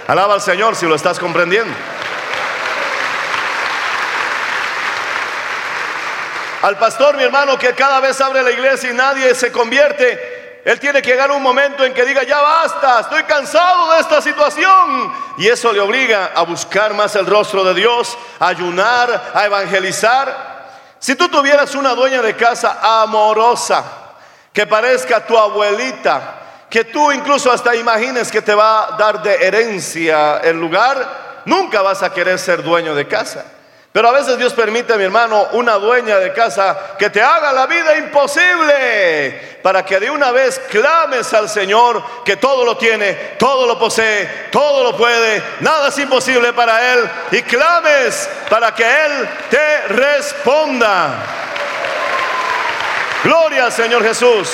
Alaba 0.08 0.34
al 0.34 0.42
Señor 0.42 0.74
si 0.76 0.84
lo 0.84 0.96
estás 0.96 1.18
comprendiendo. 1.18 1.72
Al 6.62 6.78
pastor, 6.78 7.16
mi 7.16 7.24
hermano, 7.24 7.58
que 7.58 7.74
cada 7.74 7.98
vez 7.98 8.20
abre 8.20 8.40
la 8.40 8.52
iglesia 8.52 8.90
y 8.90 8.94
nadie 8.94 9.34
se 9.34 9.50
convierte, 9.50 10.62
Él 10.64 10.78
tiene 10.78 11.02
que 11.02 11.10
llegar 11.10 11.32
un 11.32 11.42
momento 11.42 11.84
en 11.84 11.92
que 11.92 12.04
diga, 12.04 12.22
ya 12.22 12.40
basta, 12.40 13.00
estoy 13.00 13.24
cansado 13.24 13.92
de 13.92 14.00
esta 14.00 14.22
situación. 14.22 15.12
Y 15.38 15.48
eso 15.48 15.72
le 15.72 15.80
obliga 15.80 16.30
a 16.32 16.42
buscar 16.42 16.94
más 16.94 17.16
el 17.16 17.26
rostro 17.26 17.64
de 17.64 17.74
Dios, 17.74 18.16
a 18.38 18.46
ayunar, 18.46 19.32
a 19.34 19.44
evangelizar. 19.44 20.62
Si 21.00 21.16
tú 21.16 21.28
tuvieras 21.28 21.74
una 21.74 21.96
dueña 21.96 22.22
de 22.22 22.36
casa 22.36 22.78
amorosa, 23.02 23.84
que 24.52 24.64
parezca 24.64 25.26
tu 25.26 25.36
abuelita, 25.36 26.42
que 26.70 26.84
tú 26.84 27.10
incluso 27.10 27.50
hasta 27.50 27.74
imagines 27.74 28.30
que 28.30 28.40
te 28.40 28.54
va 28.54 28.94
a 28.94 28.96
dar 28.96 29.20
de 29.20 29.34
herencia 29.34 30.38
el 30.38 30.60
lugar, 30.60 31.42
nunca 31.44 31.82
vas 31.82 32.04
a 32.04 32.12
querer 32.12 32.38
ser 32.38 32.62
dueño 32.62 32.94
de 32.94 33.08
casa. 33.08 33.44
Pero 33.92 34.08
a 34.08 34.12
veces 34.12 34.38
Dios 34.38 34.54
permite, 34.54 34.96
mi 34.96 35.04
hermano, 35.04 35.48
una 35.52 35.74
dueña 35.74 36.18
de 36.18 36.32
casa 36.32 36.96
que 36.98 37.10
te 37.10 37.20
haga 37.20 37.52
la 37.52 37.66
vida 37.66 37.94
imposible 37.98 39.58
para 39.62 39.84
que 39.84 40.00
de 40.00 40.10
una 40.10 40.30
vez 40.32 40.58
clames 40.70 41.32
al 41.34 41.46
Señor 41.48 42.02
que 42.24 42.36
todo 42.36 42.64
lo 42.64 42.78
tiene, 42.78 43.12
todo 43.38 43.66
lo 43.66 43.78
posee, 43.78 44.48
todo 44.50 44.82
lo 44.82 44.96
puede, 44.96 45.42
nada 45.60 45.88
es 45.88 45.98
imposible 45.98 46.54
para 46.54 46.94
Él 46.94 47.10
y 47.32 47.42
clames 47.42 48.30
para 48.48 48.74
que 48.74 48.82
Él 48.82 49.28
te 49.50 49.88
responda. 49.88 51.10
Gloria 53.22 53.66
al 53.66 53.72
Señor 53.72 54.02
Jesús. 54.02 54.48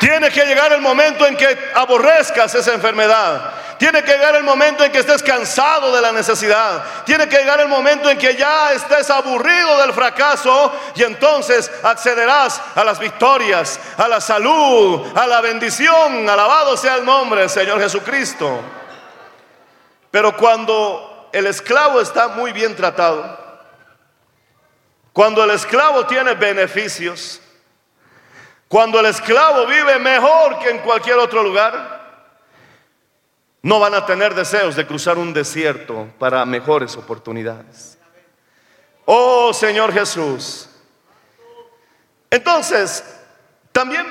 Tiene 0.00 0.30
que 0.30 0.44
llegar 0.44 0.70
el 0.72 0.82
momento 0.82 1.26
en 1.26 1.34
que 1.34 1.70
aborrezcas 1.74 2.54
esa 2.54 2.74
enfermedad. 2.74 3.52
Tiene 3.80 4.04
que 4.04 4.12
llegar 4.12 4.36
el 4.36 4.44
momento 4.44 4.84
en 4.84 4.92
que 4.92 4.98
estés 4.98 5.22
cansado 5.22 5.90
de 5.90 6.02
la 6.02 6.12
necesidad. 6.12 6.84
Tiene 7.06 7.26
que 7.30 7.38
llegar 7.38 7.60
el 7.60 7.68
momento 7.68 8.10
en 8.10 8.18
que 8.18 8.36
ya 8.36 8.74
estés 8.74 9.08
aburrido 9.08 9.78
del 9.78 9.94
fracaso 9.94 10.70
y 10.94 11.02
entonces 11.02 11.70
accederás 11.82 12.60
a 12.74 12.84
las 12.84 12.98
victorias, 12.98 13.80
a 13.96 14.06
la 14.06 14.20
salud, 14.20 15.06
a 15.16 15.26
la 15.26 15.40
bendición. 15.40 16.28
Alabado 16.28 16.76
sea 16.76 16.96
el 16.96 17.06
nombre 17.06 17.40
del 17.40 17.48
Señor 17.48 17.80
Jesucristo. 17.80 18.60
Pero 20.10 20.36
cuando 20.36 21.30
el 21.32 21.46
esclavo 21.46 22.02
está 22.02 22.28
muy 22.28 22.52
bien 22.52 22.76
tratado, 22.76 23.64
cuando 25.14 25.42
el 25.42 25.52
esclavo 25.52 26.04
tiene 26.04 26.34
beneficios, 26.34 27.40
cuando 28.68 29.00
el 29.00 29.06
esclavo 29.06 29.64
vive 29.64 29.98
mejor 30.00 30.58
que 30.58 30.68
en 30.68 30.80
cualquier 30.80 31.16
otro 31.16 31.42
lugar, 31.42 31.99
no 33.62 33.78
van 33.78 33.94
a 33.94 34.06
tener 34.06 34.34
deseos 34.34 34.76
de 34.76 34.86
cruzar 34.86 35.18
un 35.18 35.32
desierto 35.32 36.08
para 36.18 36.44
mejores 36.44 36.96
oportunidades. 36.96 37.98
Oh 39.04 39.52
Señor 39.52 39.92
Jesús. 39.92 40.68
Entonces, 42.30 43.04
también 43.72 44.06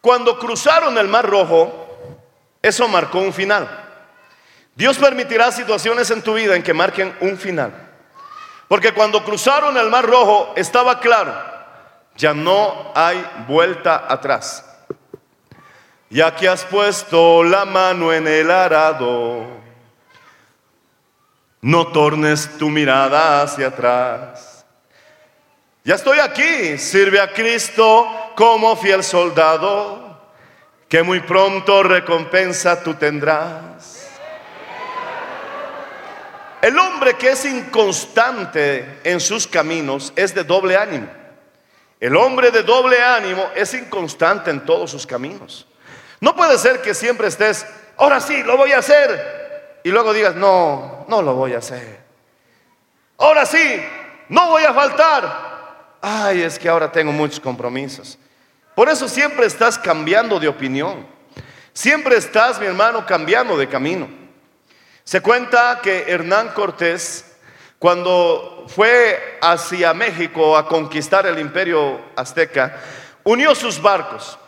cuando 0.00 0.38
cruzaron 0.38 0.98
el 0.98 1.08
Mar 1.08 1.28
Rojo, 1.28 2.18
eso 2.60 2.88
marcó 2.88 3.18
un 3.18 3.32
final. 3.32 3.78
Dios 4.74 4.98
permitirá 4.98 5.52
situaciones 5.52 6.10
en 6.10 6.22
tu 6.22 6.34
vida 6.34 6.56
en 6.56 6.62
que 6.62 6.74
marquen 6.74 7.16
un 7.20 7.38
final. 7.38 7.72
Porque 8.68 8.92
cuando 8.92 9.24
cruzaron 9.24 9.76
el 9.76 9.90
Mar 9.90 10.04
Rojo 10.06 10.52
estaba 10.56 10.98
claro, 10.98 11.34
ya 12.16 12.34
no 12.34 12.92
hay 12.94 13.24
vuelta 13.46 14.06
atrás 14.08 14.71
ya 16.12 16.36
que 16.36 16.46
has 16.46 16.62
puesto 16.66 17.42
la 17.42 17.64
mano 17.64 18.12
en 18.12 18.28
el 18.28 18.50
arado, 18.50 19.46
no 21.62 21.86
tornes 21.86 22.58
tu 22.58 22.68
mirada 22.68 23.40
hacia 23.40 23.68
atrás. 23.68 24.66
Ya 25.84 25.94
estoy 25.94 26.18
aquí, 26.18 26.76
sirve 26.76 27.18
a 27.18 27.32
Cristo 27.32 28.06
como 28.36 28.76
fiel 28.76 29.02
soldado, 29.02 30.20
que 30.86 31.02
muy 31.02 31.20
pronto 31.20 31.82
recompensa 31.82 32.82
tú 32.82 32.92
tendrás. 32.92 34.10
El 36.60 36.78
hombre 36.78 37.14
que 37.14 37.30
es 37.30 37.44
inconstante 37.46 39.00
en 39.02 39.18
sus 39.18 39.46
caminos 39.46 40.12
es 40.14 40.34
de 40.34 40.44
doble 40.44 40.76
ánimo. 40.76 41.08
El 41.98 42.14
hombre 42.16 42.50
de 42.50 42.62
doble 42.62 43.02
ánimo 43.02 43.48
es 43.56 43.72
inconstante 43.72 44.50
en 44.50 44.64
todos 44.66 44.90
sus 44.90 45.06
caminos. 45.06 45.66
No 46.22 46.36
puede 46.36 46.56
ser 46.56 46.80
que 46.80 46.94
siempre 46.94 47.26
estés, 47.26 47.66
ahora 47.96 48.20
sí, 48.20 48.44
lo 48.44 48.56
voy 48.56 48.70
a 48.70 48.78
hacer. 48.78 49.80
Y 49.82 49.90
luego 49.90 50.12
digas, 50.12 50.36
no, 50.36 51.04
no 51.08 51.20
lo 51.20 51.34
voy 51.34 51.52
a 51.52 51.58
hacer. 51.58 51.98
Ahora 53.18 53.44
sí, 53.44 53.84
no 54.28 54.50
voy 54.50 54.62
a 54.62 54.72
faltar. 54.72 55.96
Ay, 56.00 56.42
es 56.42 56.60
que 56.60 56.68
ahora 56.68 56.92
tengo 56.92 57.10
muchos 57.10 57.40
compromisos. 57.40 58.16
Por 58.76 58.88
eso 58.88 59.08
siempre 59.08 59.46
estás 59.46 59.76
cambiando 59.76 60.38
de 60.38 60.46
opinión. 60.46 61.04
Siempre 61.72 62.14
estás, 62.14 62.60
mi 62.60 62.66
hermano, 62.66 63.04
cambiando 63.04 63.56
de 63.56 63.68
camino. 63.68 64.08
Se 65.02 65.20
cuenta 65.20 65.80
que 65.82 66.04
Hernán 66.06 66.50
Cortés, 66.50 67.34
cuando 67.80 68.66
fue 68.68 69.40
hacia 69.42 69.92
México 69.92 70.56
a 70.56 70.68
conquistar 70.68 71.26
el 71.26 71.40
imperio 71.40 72.00
azteca, 72.14 72.76
unió 73.24 73.56
sus 73.56 73.82
barcos 73.82 74.38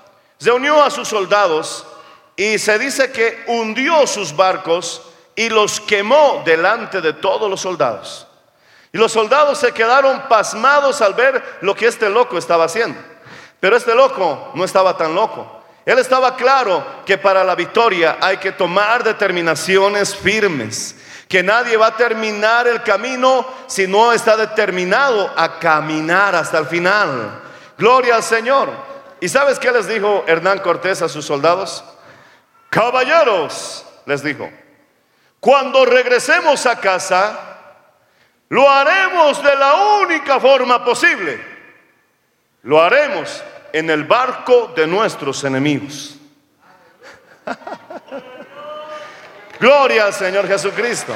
se 0.44 0.52
unió 0.52 0.84
a 0.84 0.90
sus 0.90 1.08
soldados 1.08 1.86
y 2.36 2.58
se 2.58 2.78
dice 2.78 3.10
que 3.10 3.44
hundió 3.46 4.06
sus 4.06 4.36
barcos 4.36 5.00
y 5.34 5.48
los 5.48 5.80
quemó 5.80 6.42
delante 6.44 7.00
de 7.00 7.14
todos 7.14 7.48
los 7.48 7.62
soldados. 7.62 8.26
Y 8.92 8.98
los 8.98 9.10
soldados 9.10 9.56
se 9.56 9.72
quedaron 9.72 10.28
pasmados 10.28 11.00
al 11.00 11.14
ver 11.14 11.42
lo 11.62 11.74
que 11.74 11.86
este 11.86 12.10
loco 12.10 12.36
estaba 12.36 12.64
haciendo. 12.64 13.00
Pero 13.58 13.74
este 13.74 13.94
loco 13.94 14.50
no 14.52 14.64
estaba 14.64 14.94
tan 14.98 15.14
loco. 15.14 15.62
Él 15.86 15.98
estaba 15.98 16.36
claro 16.36 16.84
que 17.06 17.16
para 17.16 17.42
la 17.42 17.54
victoria 17.54 18.18
hay 18.20 18.36
que 18.36 18.52
tomar 18.52 19.02
determinaciones 19.02 20.14
firmes, 20.14 20.94
que 21.26 21.42
nadie 21.42 21.78
va 21.78 21.86
a 21.86 21.96
terminar 21.96 22.68
el 22.68 22.82
camino 22.82 23.46
si 23.66 23.86
no 23.86 24.12
está 24.12 24.36
determinado 24.36 25.32
a 25.34 25.58
caminar 25.58 26.34
hasta 26.34 26.58
el 26.58 26.66
final. 26.66 27.40
Gloria 27.78 28.16
al 28.16 28.22
Señor. 28.22 28.93
¿Y 29.24 29.28
sabes 29.30 29.58
qué 29.58 29.72
les 29.72 29.88
dijo 29.88 30.22
Hernán 30.26 30.58
Cortés 30.58 31.00
a 31.00 31.08
sus 31.08 31.24
soldados? 31.24 31.82
Caballeros, 32.68 33.86
les 34.04 34.22
dijo, 34.22 34.50
cuando 35.40 35.86
regresemos 35.86 36.66
a 36.66 36.78
casa, 36.78 37.38
lo 38.50 38.70
haremos 38.70 39.42
de 39.42 39.56
la 39.56 39.76
única 40.02 40.38
forma 40.38 40.84
posible. 40.84 41.42
Lo 42.64 42.82
haremos 42.82 43.42
en 43.72 43.88
el 43.88 44.04
barco 44.04 44.74
de 44.76 44.86
nuestros 44.86 45.42
enemigos. 45.42 46.16
Gloria 49.58 50.04
al 50.04 50.12
Señor 50.12 50.46
Jesucristo. 50.46 51.14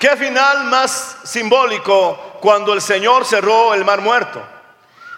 ¿Qué 0.00 0.16
final 0.16 0.64
más 0.64 1.18
simbólico 1.24 2.38
cuando 2.40 2.72
el 2.72 2.80
Señor 2.80 3.26
cerró 3.26 3.74
el 3.74 3.84
mar 3.84 4.00
muerto? 4.00 4.42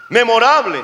Memorable. 0.09 0.83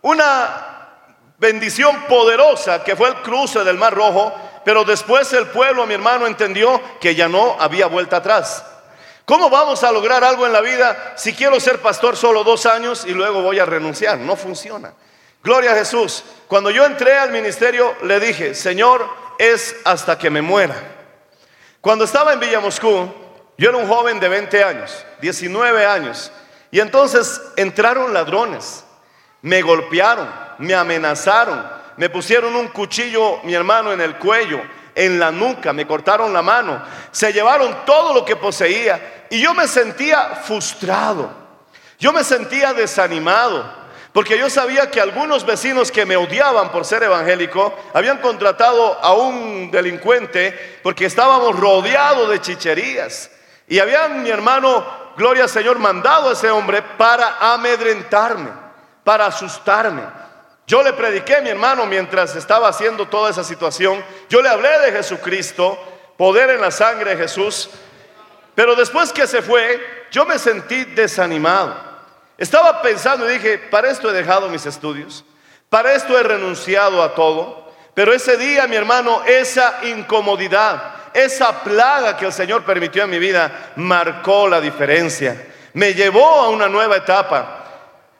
Una 0.00 0.88
bendición 1.36 2.04
poderosa 2.08 2.82
que 2.82 2.96
fue 2.96 3.10
el 3.10 3.16
cruce 3.16 3.62
del 3.64 3.76
mar 3.76 3.94
rojo, 3.94 4.32
pero 4.64 4.82
después 4.82 5.30
el 5.34 5.46
pueblo, 5.48 5.86
mi 5.86 5.92
hermano, 5.92 6.26
entendió 6.26 6.80
que 7.02 7.14
ya 7.14 7.28
no 7.28 7.54
había 7.60 7.86
vuelta 7.86 8.16
atrás. 8.16 8.64
¿Cómo 9.26 9.50
vamos 9.50 9.84
a 9.84 9.92
lograr 9.92 10.24
algo 10.24 10.46
en 10.46 10.54
la 10.54 10.62
vida 10.62 11.12
si 11.18 11.34
quiero 11.34 11.60
ser 11.60 11.82
pastor 11.82 12.16
solo 12.16 12.44
dos 12.44 12.64
años 12.64 13.04
y 13.04 13.10
luego 13.10 13.42
voy 13.42 13.58
a 13.58 13.66
renunciar? 13.66 14.16
No 14.16 14.36
funciona. 14.36 14.94
Gloria 15.44 15.72
a 15.72 15.76
Jesús. 15.76 16.24
Cuando 16.46 16.70
yo 16.70 16.86
entré 16.86 17.18
al 17.18 17.30
ministerio 17.30 17.94
le 18.04 18.20
dije, 18.20 18.54
Señor, 18.54 19.06
es 19.38 19.76
hasta 19.84 20.16
que 20.16 20.30
me 20.30 20.40
muera. 20.40 20.97
Cuando 21.80 22.04
estaba 22.04 22.32
en 22.32 22.40
Villa 22.40 22.58
Moscú, 22.60 23.12
yo 23.56 23.68
era 23.68 23.78
un 23.78 23.86
joven 23.86 24.18
de 24.18 24.28
20 24.28 24.64
años, 24.64 25.04
19 25.20 25.86
años, 25.86 26.32
y 26.70 26.80
entonces 26.80 27.40
entraron 27.56 28.12
ladrones, 28.12 28.84
me 29.42 29.62
golpearon, 29.62 30.28
me 30.58 30.74
amenazaron, 30.74 31.64
me 31.96 32.10
pusieron 32.10 32.54
un 32.56 32.68
cuchillo, 32.68 33.40
mi 33.44 33.54
hermano, 33.54 33.92
en 33.92 34.00
el 34.00 34.16
cuello, 34.16 34.60
en 34.94 35.20
la 35.20 35.30
nuca, 35.30 35.72
me 35.72 35.86
cortaron 35.86 36.32
la 36.32 36.42
mano, 36.42 36.82
se 37.12 37.32
llevaron 37.32 37.84
todo 37.86 38.12
lo 38.12 38.24
que 38.24 38.34
poseía 38.34 39.26
y 39.30 39.40
yo 39.40 39.54
me 39.54 39.68
sentía 39.68 40.40
frustrado, 40.42 41.30
yo 41.98 42.12
me 42.12 42.24
sentía 42.24 42.74
desanimado. 42.74 43.77
Porque 44.12 44.38
yo 44.38 44.48
sabía 44.48 44.90
que 44.90 45.00
algunos 45.00 45.44
vecinos 45.44 45.92
que 45.92 46.06
me 46.06 46.16
odiaban 46.16 46.72
por 46.72 46.84
ser 46.84 47.02
evangélico 47.02 47.74
habían 47.92 48.18
contratado 48.18 48.98
a 49.02 49.12
un 49.12 49.70
delincuente 49.70 50.80
porque 50.82 51.06
estábamos 51.06 51.58
rodeados 51.58 52.30
de 52.30 52.40
chicherías. 52.40 53.30
Y 53.68 53.78
habían, 53.78 54.22
mi 54.22 54.30
hermano, 54.30 54.84
gloria 55.16 55.44
al 55.44 55.50
Señor, 55.50 55.78
mandado 55.78 56.30
a 56.30 56.32
ese 56.32 56.50
hombre 56.50 56.82
para 56.96 57.36
amedrentarme, 57.52 58.50
para 59.04 59.26
asustarme. 59.26 60.02
Yo 60.66 60.82
le 60.82 60.92
prediqué, 60.94 61.40
mi 61.40 61.50
hermano, 61.50 61.86
mientras 61.86 62.34
estaba 62.36 62.68
haciendo 62.68 63.06
toda 63.08 63.30
esa 63.30 63.44
situación. 63.44 64.02
Yo 64.28 64.42
le 64.42 64.48
hablé 64.48 64.78
de 64.80 64.92
Jesucristo, 64.92 65.78
poder 66.16 66.50
en 66.50 66.60
la 66.60 66.70
sangre 66.70 67.10
de 67.14 67.22
Jesús. 67.22 67.70
Pero 68.54 68.74
después 68.74 69.12
que 69.12 69.26
se 69.26 69.40
fue, 69.40 70.06
yo 70.10 70.26
me 70.26 70.38
sentí 70.38 70.84
desanimado. 70.84 71.87
Estaba 72.38 72.80
pensando 72.80 73.28
y 73.28 73.34
dije, 73.34 73.58
para 73.58 73.90
esto 73.90 74.08
he 74.08 74.12
dejado 74.12 74.48
mis 74.48 74.64
estudios, 74.64 75.24
para 75.68 75.92
esto 75.92 76.16
he 76.16 76.22
renunciado 76.22 77.02
a 77.02 77.14
todo. 77.14 77.68
Pero 77.94 78.14
ese 78.14 78.36
día, 78.36 78.68
mi 78.68 78.76
hermano, 78.76 79.22
esa 79.26 79.80
incomodidad, 79.82 80.94
esa 81.12 81.64
plaga 81.64 82.16
que 82.16 82.26
el 82.26 82.32
Señor 82.32 82.64
permitió 82.64 83.02
en 83.02 83.10
mi 83.10 83.18
vida, 83.18 83.72
marcó 83.74 84.46
la 84.46 84.60
diferencia. 84.60 85.48
Me 85.72 85.94
llevó 85.94 86.24
a 86.24 86.48
una 86.48 86.68
nueva 86.68 86.98
etapa. 86.98 87.64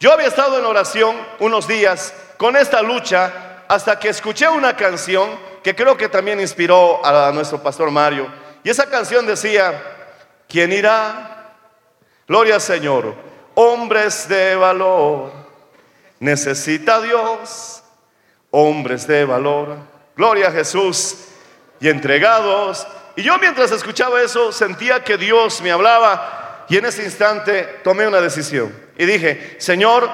Yo 0.01 0.13
había 0.13 0.27
estado 0.27 0.59
en 0.59 0.67
oración 0.67 1.17
unos 1.39 1.69
días 1.69 2.13
con 2.37 2.57
esta 2.57 2.83
lucha 2.83 3.65
hasta 3.69 3.99
que 4.01 4.09
escuché 4.09 4.49
una 4.49 4.77
canción 4.77 5.31
que 5.63 5.77
creo 5.77 5.97
que 5.97 6.09
también 6.09 6.41
inspiró 6.41 7.05
a 7.05 7.31
nuestro 7.33 7.63
pastor 7.63 7.91
Mario. 7.93 8.27
Y 8.65 8.71
esa 8.71 8.87
canción 8.87 9.27
decía, 9.27 9.81
¿quién 10.49 10.73
irá? 10.73 11.55
Gloria 12.27 12.57
al 12.57 12.61
Señor, 12.61 13.15
hombres 13.61 14.29
de 14.29 14.55
valor, 14.55 15.33
necesita 16.21 17.01
Dios, 17.01 17.83
hombres 18.53 19.05
de 19.09 19.25
valor, 19.25 19.79
gloria 20.17 20.47
a 20.47 20.53
Jesús 20.53 21.25
y 21.81 21.89
entregados. 21.89 22.87
Y 23.17 23.23
yo 23.23 23.37
mientras 23.39 23.73
escuchaba 23.73 24.23
eso 24.23 24.53
sentía 24.53 25.03
que 25.03 25.19
Dios 25.19 25.61
me 25.61 25.73
hablaba 25.73 26.67
y 26.69 26.77
en 26.77 26.85
ese 26.85 27.03
instante 27.03 27.81
tomé 27.83 28.07
una 28.07 28.21
decisión 28.21 28.73
y 28.97 29.05
dije, 29.07 29.57
Señor, 29.59 30.09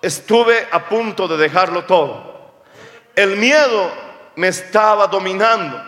estuve 0.00 0.66
a 0.70 0.88
punto 0.88 1.28
de 1.28 1.36
dejarlo 1.36 1.84
todo. 1.84 2.62
El 3.14 3.36
miedo 3.36 3.92
me 4.36 4.48
estaba 4.48 5.08
dominando. 5.08 5.78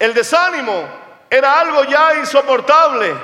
El 0.00 0.14
desánimo 0.14 0.82
era 1.30 1.60
algo 1.60 1.84
ya 1.84 2.14
insoportable 2.18 3.14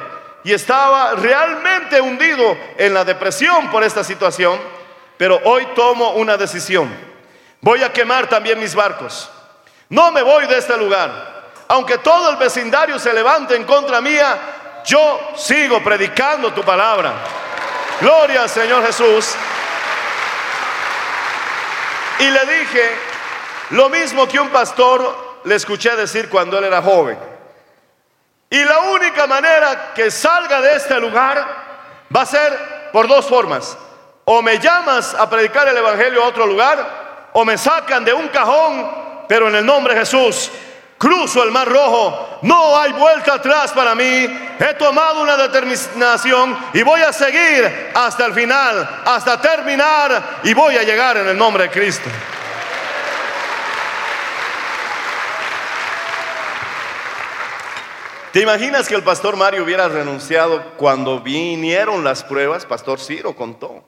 y 0.46 0.54
estaba 0.54 1.10
realmente 1.16 2.00
hundido 2.00 2.56
en 2.78 2.94
la 2.94 3.04
depresión 3.04 3.68
por 3.68 3.82
esta 3.82 4.04
situación. 4.04 4.56
Pero 5.16 5.40
hoy 5.42 5.66
tomo 5.74 6.10
una 6.10 6.36
decisión. 6.36 6.88
Voy 7.60 7.82
a 7.82 7.92
quemar 7.92 8.28
también 8.28 8.60
mis 8.60 8.72
barcos. 8.72 9.28
No 9.88 10.12
me 10.12 10.22
voy 10.22 10.46
de 10.46 10.56
este 10.56 10.76
lugar. 10.76 11.50
Aunque 11.66 11.98
todo 11.98 12.30
el 12.30 12.36
vecindario 12.36 12.96
se 13.00 13.12
levante 13.12 13.56
en 13.56 13.64
contra 13.64 14.00
mía, 14.00 14.38
yo 14.84 15.32
sigo 15.34 15.82
predicando 15.82 16.52
tu 16.52 16.62
palabra. 16.62 17.12
Gloria 18.00 18.42
al 18.42 18.48
Señor 18.48 18.86
Jesús. 18.86 19.34
Y 22.20 22.30
le 22.30 22.46
dije 22.46 22.96
lo 23.70 23.88
mismo 23.88 24.28
que 24.28 24.38
un 24.38 24.50
pastor 24.50 25.40
le 25.42 25.56
escuché 25.56 25.96
decir 25.96 26.28
cuando 26.28 26.56
él 26.56 26.66
era 26.66 26.80
joven. 26.80 27.35
Y 28.50 28.62
la 28.64 28.80
única 28.80 29.26
manera 29.26 29.92
que 29.94 30.10
salga 30.10 30.60
de 30.60 30.76
este 30.76 31.00
lugar 31.00 31.46
va 32.14 32.22
a 32.22 32.26
ser 32.26 32.90
por 32.92 33.08
dos 33.08 33.26
formas. 33.26 33.76
O 34.24 34.42
me 34.42 34.58
llamas 34.58 35.14
a 35.14 35.28
predicar 35.28 35.68
el 35.68 35.76
Evangelio 35.76 36.22
a 36.22 36.28
otro 36.28 36.46
lugar, 36.46 37.30
o 37.32 37.44
me 37.44 37.58
sacan 37.58 38.04
de 38.04 38.12
un 38.12 38.28
cajón, 38.28 39.24
pero 39.28 39.48
en 39.48 39.56
el 39.56 39.66
nombre 39.66 39.94
de 39.94 40.00
Jesús 40.00 40.50
cruzo 40.98 41.42
el 41.42 41.50
mar 41.50 41.68
rojo, 41.68 42.38
no 42.42 42.78
hay 42.78 42.92
vuelta 42.92 43.34
atrás 43.34 43.72
para 43.72 43.94
mí, 43.94 44.04
he 44.58 44.74
tomado 44.78 45.22
una 45.22 45.36
determinación 45.36 46.56
y 46.72 46.82
voy 46.82 47.02
a 47.02 47.12
seguir 47.12 47.92
hasta 47.94 48.26
el 48.26 48.32
final, 48.32 49.02
hasta 49.04 49.40
terminar 49.40 50.40
y 50.42 50.54
voy 50.54 50.76
a 50.76 50.82
llegar 50.82 51.18
en 51.18 51.28
el 51.28 51.36
nombre 51.36 51.64
de 51.64 51.70
Cristo. 51.70 52.08
¿Te 58.36 58.42
imaginas 58.42 58.86
que 58.86 58.94
el 58.94 59.02
pastor 59.02 59.34
Mario 59.34 59.64
hubiera 59.64 59.88
renunciado 59.88 60.62
cuando 60.76 61.20
vinieron 61.20 62.04
las 62.04 62.22
pruebas? 62.22 62.66
Pastor 62.66 63.00
Ciro 63.00 63.34
contó. 63.34 63.82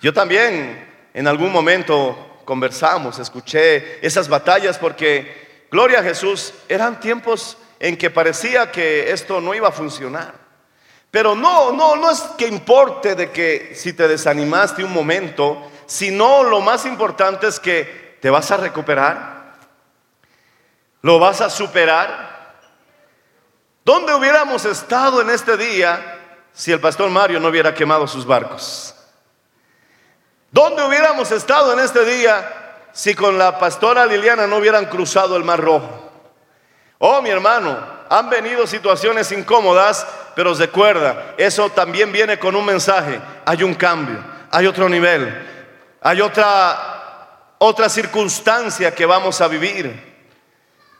Yo 0.00 0.14
también 0.14 0.88
en 1.12 1.28
algún 1.28 1.52
momento 1.52 2.40
conversamos, 2.46 3.18
escuché 3.18 3.98
esas 4.00 4.26
batallas 4.26 4.78
porque 4.78 5.66
Gloria 5.70 5.98
a 5.98 6.02
Jesús, 6.02 6.54
eran 6.66 6.98
tiempos 6.98 7.58
en 7.78 7.98
que 7.98 8.08
parecía 8.08 8.72
que 8.72 9.12
esto 9.12 9.38
no 9.38 9.52
iba 9.52 9.68
a 9.68 9.72
funcionar. 9.72 10.32
Pero 11.10 11.34
no, 11.34 11.70
no, 11.70 11.94
no 11.94 12.10
es 12.10 12.20
que 12.38 12.46
importe 12.46 13.14
de 13.14 13.30
que 13.30 13.74
si 13.74 13.92
te 13.92 14.08
desanimaste 14.08 14.82
un 14.82 14.94
momento, 14.94 15.70
sino 15.84 16.42
lo 16.42 16.62
más 16.62 16.86
importante 16.86 17.48
es 17.48 17.60
que 17.60 18.16
te 18.18 18.30
vas 18.30 18.50
a 18.50 18.56
recuperar, 18.56 19.56
lo 21.02 21.18
vas 21.18 21.42
a 21.42 21.50
superar. 21.50 22.29
¿Dónde 23.90 24.14
hubiéramos 24.14 24.64
estado 24.66 25.20
en 25.20 25.30
este 25.30 25.56
día 25.56 26.16
si 26.52 26.70
el 26.70 26.78
pastor 26.78 27.10
Mario 27.10 27.40
no 27.40 27.48
hubiera 27.48 27.74
quemado 27.74 28.06
sus 28.06 28.24
barcos? 28.24 28.94
¿Dónde 30.52 30.84
hubiéramos 30.84 31.32
estado 31.32 31.72
en 31.72 31.80
este 31.80 32.04
día 32.04 32.86
si 32.92 33.16
con 33.16 33.36
la 33.36 33.58
pastora 33.58 34.06
Liliana 34.06 34.46
no 34.46 34.58
hubieran 34.58 34.86
cruzado 34.86 35.36
el 35.36 35.42
Mar 35.42 35.58
Rojo. 35.58 36.08
Oh, 36.98 37.20
mi 37.20 37.30
hermano, 37.30 37.76
han 38.08 38.30
venido 38.30 38.64
situaciones 38.68 39.32
incómodas, 39.32 40.06
pero 40.36 40.54
recuerda, 40.54 41.34
eso 41.36 41.68
también 41.70 42.12
viene 42.12 42.38
con 42.38 42.54
un 42.54 42.66
mensaje. 42.66 43.20
Hay 43.44 43.64
un 43.64 43.74
cambio, 43.74 44.22
hay 44.52 44.68
otro 44.68 44.88
nivel, 44.88 45.48
hay 46.00 46.20
otra, 46.20 47.56
otra 47.58 47.88
circunstancia 47.88 48.94
que 48.94 49.04
vamos 49.04 49.40
a 49.40 49.48
vivir. 49.48 50.09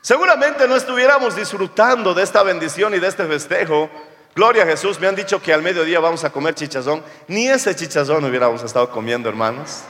Seguramente 0.03 0.67
no 0.67 0.77
estuviéramos 0.77 1.37
disfrutando 1.37 2.15
de 2.15 2.23
esta 2.23 2.43
bendición 2.43 2.95
y 2.95 2.99
de 2.99 3.07
este 3.07 3.27
festejo. 3.27 3.91
Gloria 4.35 4.63
a 4.63 4.67
Jesús, 4.67 4.99
me 4.99 5.07
han 5.07 5.15
dicho 5.15 5.43
que 5.43 5.53
al 5.53 5.61
mediodía 5.63 6.01
vamos 6.01 6.25
a 6.25 6.31
comer 6.31 6.55
chichazón. 6.55 7.05
Ni 7.29 7.49
ese 7.49 7.77
chichazón 7.77 8.25
hubiéramos 8.25 8.63
estado 8.63 8.89
comiendo, 8.91 9.29
hermanos. 9.29 9.83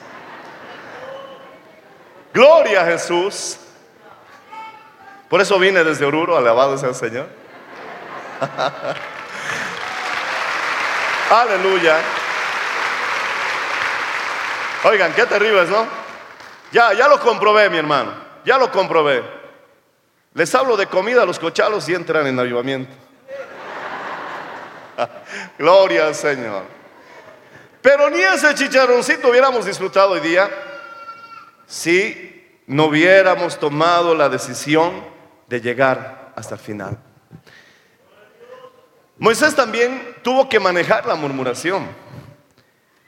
Gloria 2.34 2.82
a 2.82 2.86
Jesús. 2.86 3.58
Por 5.28 5.40
eso 5.40 5.60
vine 5.60 5.84
desde 5.84 6.04
Oruro, 6.04 6.36
alabado 6.36 6.76
sea 6.76 6.88
el 6.88 6.96
Señor. 6.96 7.28
Aleluya. 11.30 11.98
Oigan, 14.82 15.12
qué 15.12 15.24
terribles, 15.26 15.68
¿no? 15.68 15.86
Ya, 16.72 16.92
ya 16.94 17.06
lo 17.06 17.20
comprobé, 17.20 17.70
mi 17.70 17.78
hermano. 17.78 18.12
Ya 18.44 18.58
lo 18.58 18.72
comprobé. 18.72 19.39
Les 20.34 20.54
hablo 20.54 20.76
de 20.76 20.86
comida 20.86 21.22
a 21.22 21.26
los 21.26 21.38
cochalos 21.38 21.88
y 21.88 21.94
entran 21.94 22.26
en 22.26 22.38
avivamiento. 22.38 22.94
Gloria 25.58 26.06
al 26.06 26.14
Señor. 26.14 26.62
Pero 27.82 28.10
ni 28.10 28.20
ese 28.20 28.54
chicharroncito 28.54 29.28
hubiéramos 29.28 29.64
disfrutado 29.64 30.12
hoy 30.12 30.20
día 30.20 30.48
si 31.66 32.60
no 32.66 32.84
hubiéramos 32.86 33.58
tomado 33.58 34.14
la 34.14 34.28
decisión 34.28 35.04
de 35.48 35.60
llegar 35.60 36.32
hasta 36.36 36.54
el 36.54 36.60
final. 36.60 36.98
Moisés 39.18 39.54
también 39.54 40.16
tuvo 40.22 40.48
que 40.48 40.60
manejar 40.60 41.06
la 41.06 41.14
murmuración. 41.14 41.88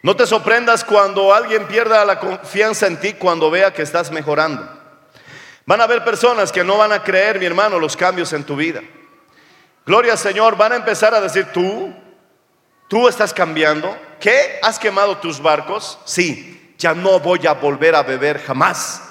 No 0.02 0.16
te 0.16 0.26
sorprendas 0.26 0.84
cuando 0.84 1.32
alguien 1.32 1.68
pierda 1.68 2.04
la 2.04 2.18
confianza 2.18 2.88
en 2.88 2.98
ti 2.98 3.12
cuando 3.14 3.50
vea 3.50 3.72
que 3.72 3.82
estás 3.82 4.10
mejorando. 4.10 4.81
Van 5.72 5.80
a 5.80 5.84
haber 5.84 6.04
personas 6.04 6.52
que 6.52 6.62
no 6.62 6.76
van 6.76 6.92
a 6.92 7.02
creer, 7.02 7.38
mi 7.38 7.46
hermano, 7.46 7.78
los 7.78 7.96
cambios 7.96 8.30
en 8.34 8.44
tu 8.44 8.54
vida. 8.54 8.82
Gloria 9.86 10.12
al 10.12 10.18
Señor, 10.18 10.54
van 10.54 10.72
a 10.72 10.76
empezar 10.76 11.14
a 11.14 11.20
decir, 11.22 11.46
tú, 11.50 11.90
tú 12.88 13.08
estás 13.08 13.32
cambiando. 13.32 13.96
¿Qué? 14.20 14.60
¿Has 14.62 14.78
quemado 14.78 15.16
tus 15.16 15.40
barcos? 15.40 15.98
Sí 16.04 16.74
ya 16.82 16.94
no 16.94 17.20
voy 17.20 17.46
a 17.46 17.54
volver 17.54 17.94
a 17.94 18.02
beber 18.02 18.38
jamás. 18.42 19.02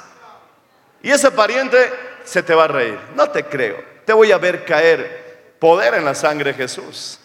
Y 1.02 1.10
ese 1.10 1.32
pariente 1.32 1.92
se 2.26 2.44
te 2.44 2.54
va 2.54 2.66
a 2.66 2.68
reír. 2.68 3.00
No 3.16 3.32
te 3.32 3.46
creo. 3.46 3.84
Te 4.06 4.14
voy 4.14 4.32
a 4.32 4.38
ver 4.38 4.64
caer 4.64 5.56
poder 5.58 5.96
en 5.96 6.06
la 6.06 6.14
sangre 6.14 6.52
de 6.52 6.58
Jesús. 6.58 7.18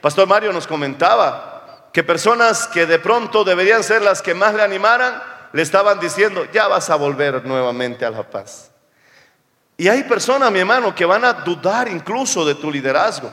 Pastor 0.00 0.28
Mario 0.28 0.52
nos 0.52 0.68
comentaba 0.68 1.88
que 1.92 2.04
personas 2.04 2.68
que 2.68 2.86
de 2.86 3.00
pronto 3.00 3.42
deberían 3.42 3.82
ser 3.82 4.02
las 4.02 4.22
que 4.22 4.34
más 4.34 4.54
le 4.54 4.62
animaran, 4.62 5.20
le 5.56 5.62
estaban 5.62 5.98
diciendo, 5.98 6.46
ya 6.52 6.68
vas 6.68 6.90
a 6.90 6.96
volver 6.96 7.42
nuevamente 7.46 8.04
a 8.04 8.10
la 8.10 8.22
paz. 8.22 8.70
Y 9.78 9.88
hay 9.88 10.02
personas, 10.02 10.52
mi 10.52 10.58
hermano, 10.58 10.94
que 10.94 11.06
van 11.06 11.24
a 11.24 11.32
dudar 11.32 11.88
incluso 11.88 12.44
de 12.44 12.56
tu 12.56 12.70
liderazgo. 12.70 13.32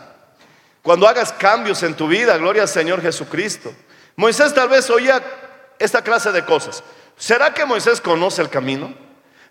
Cuando 0.81 1.05
hagas 1.05 1.33
cambios 1.33 1.83
en 1.83 1.93
tu 1.95 2.07
vida, 2.07 2.37
gloria 2.37 2.61
al 2.61 2.69
Señor 2.69 3.01
Jesucristo. 3.01 3.75
Moisés 4.15 4.53
tal 4.53 4.69
vez 4.69 4.89
oía 4.89 5.21
esta 5.77 6.01
clase 6.01 6.31
de 6.31 6.45
cosas. 6.45 6.81
¿Será 7.17 7.53
que 7.53 7.65
Moisés 7.65 7.99
conoce 7.99 8.41
el 8.41 8.47
camino? 8.47 8.93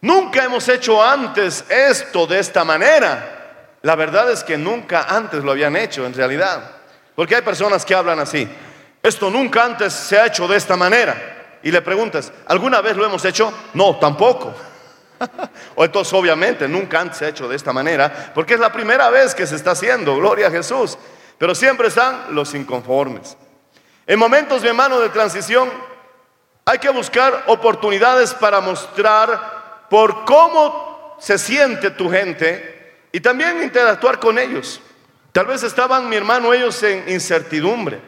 Nunca 0.00 0.42
hemos 0.42 0.66
hecho 0.66 1.04
antes 1.04 1.66
esto 1.68 2.26
de 2.26 2.38
esta 2.38 2.64
manera. 2.64 3.76
La 3.82 3.96
verdad 3.96 4.30
es 4.30 4.42
que 4.42 4.56
nunca 4.56 5.02
antes 5.10 5.44
lo 5.44 5.50
habían 5.50 5.76
hecho 5.76 6.06
en 6.06 6.14
realidad. 6.14 6.70
Porque 7.14 7.36
hay 7.36 7.42
personas 7.42 7.84
que 7.84 7.94
hablan 7.94 8.18
así. 8.18 8.48
Esto 9.02 9.28
nunca 9.28 9.62
antes 9.62 9.92
se 9.92 10.18
ha 10.18 10.24
hecho 10.24 10.48
de 10.48 10.56
esta 10.56 10.74
manera. 10.74 11.40
Y 11.62 11.70
le 11.70 11.82
preguntas, 11.82 12.32
¿alguna 12.46 12.80
vez 12.80 12.96
lo 12.96 13.04
hemos 13.04 13.24
hecho? 13.24 13.52
No, 13.74 13.96
tampoco. 13.96 14.54
o 15.76 15.84
entonces 15.84 16.12
obviamente 16.12 16.66
nunca 16.66 17.00
antes 17.00 17.18
se 17.18 17.26
ha 17.26 17.28
hecho 17.28 17.48
de 17.48 17.56
esta 17.56 17.72
manera. 17.72 18.32
Porque 18.34 18.54
es 18.54 18.60
la 18.60 18.72
primera 18.72 19.10
vez 19.10 19.34
que 19.34 19.46
se 19.46 19.56
está 19.56 19.72
haciendo. 19.72 20.16
Gloria 20.16 20.48
a 20.48 20.50
Jesús. 20.50 20.98
pero 21.38 21.54
siempre 21.54 21.88
están 21.88 22.26
los 22.34 22.54
inconformes. 22.54 23.36
En 24.06 24.18
momentos, 24.18 24.62
mi 24.62 24.68
hermano, 24.68 25.00
de 25.00 25.08
transición, 25.08 25.70
hay 26.64 26.78
que 26.78 26.90
buscar 26.90 27.44
oportunidades 27.46 28.32
para 28.34 28.60
mostrar 28.60 29.86
por 29.88 30.24
cómo 30.24 31.16
se 31.20 31.38
siente 31.38 31.90
tu 31.90 32.10
gente 32.10 32.96
y 33.12 33.20
también 33.20 33.62
interactuar 33.62 34.18
con 34.18 34.38
ellos. 34.38 34.80
Tal 35.32 35.46
vez 35.46 35.62
estaban, 35.62 36.08
mi 36.08 36.16
hermano, 36.16 36.52
ellos 36.52 36.82
en 36.82 37.08
incertidumbre. 37.08 38.00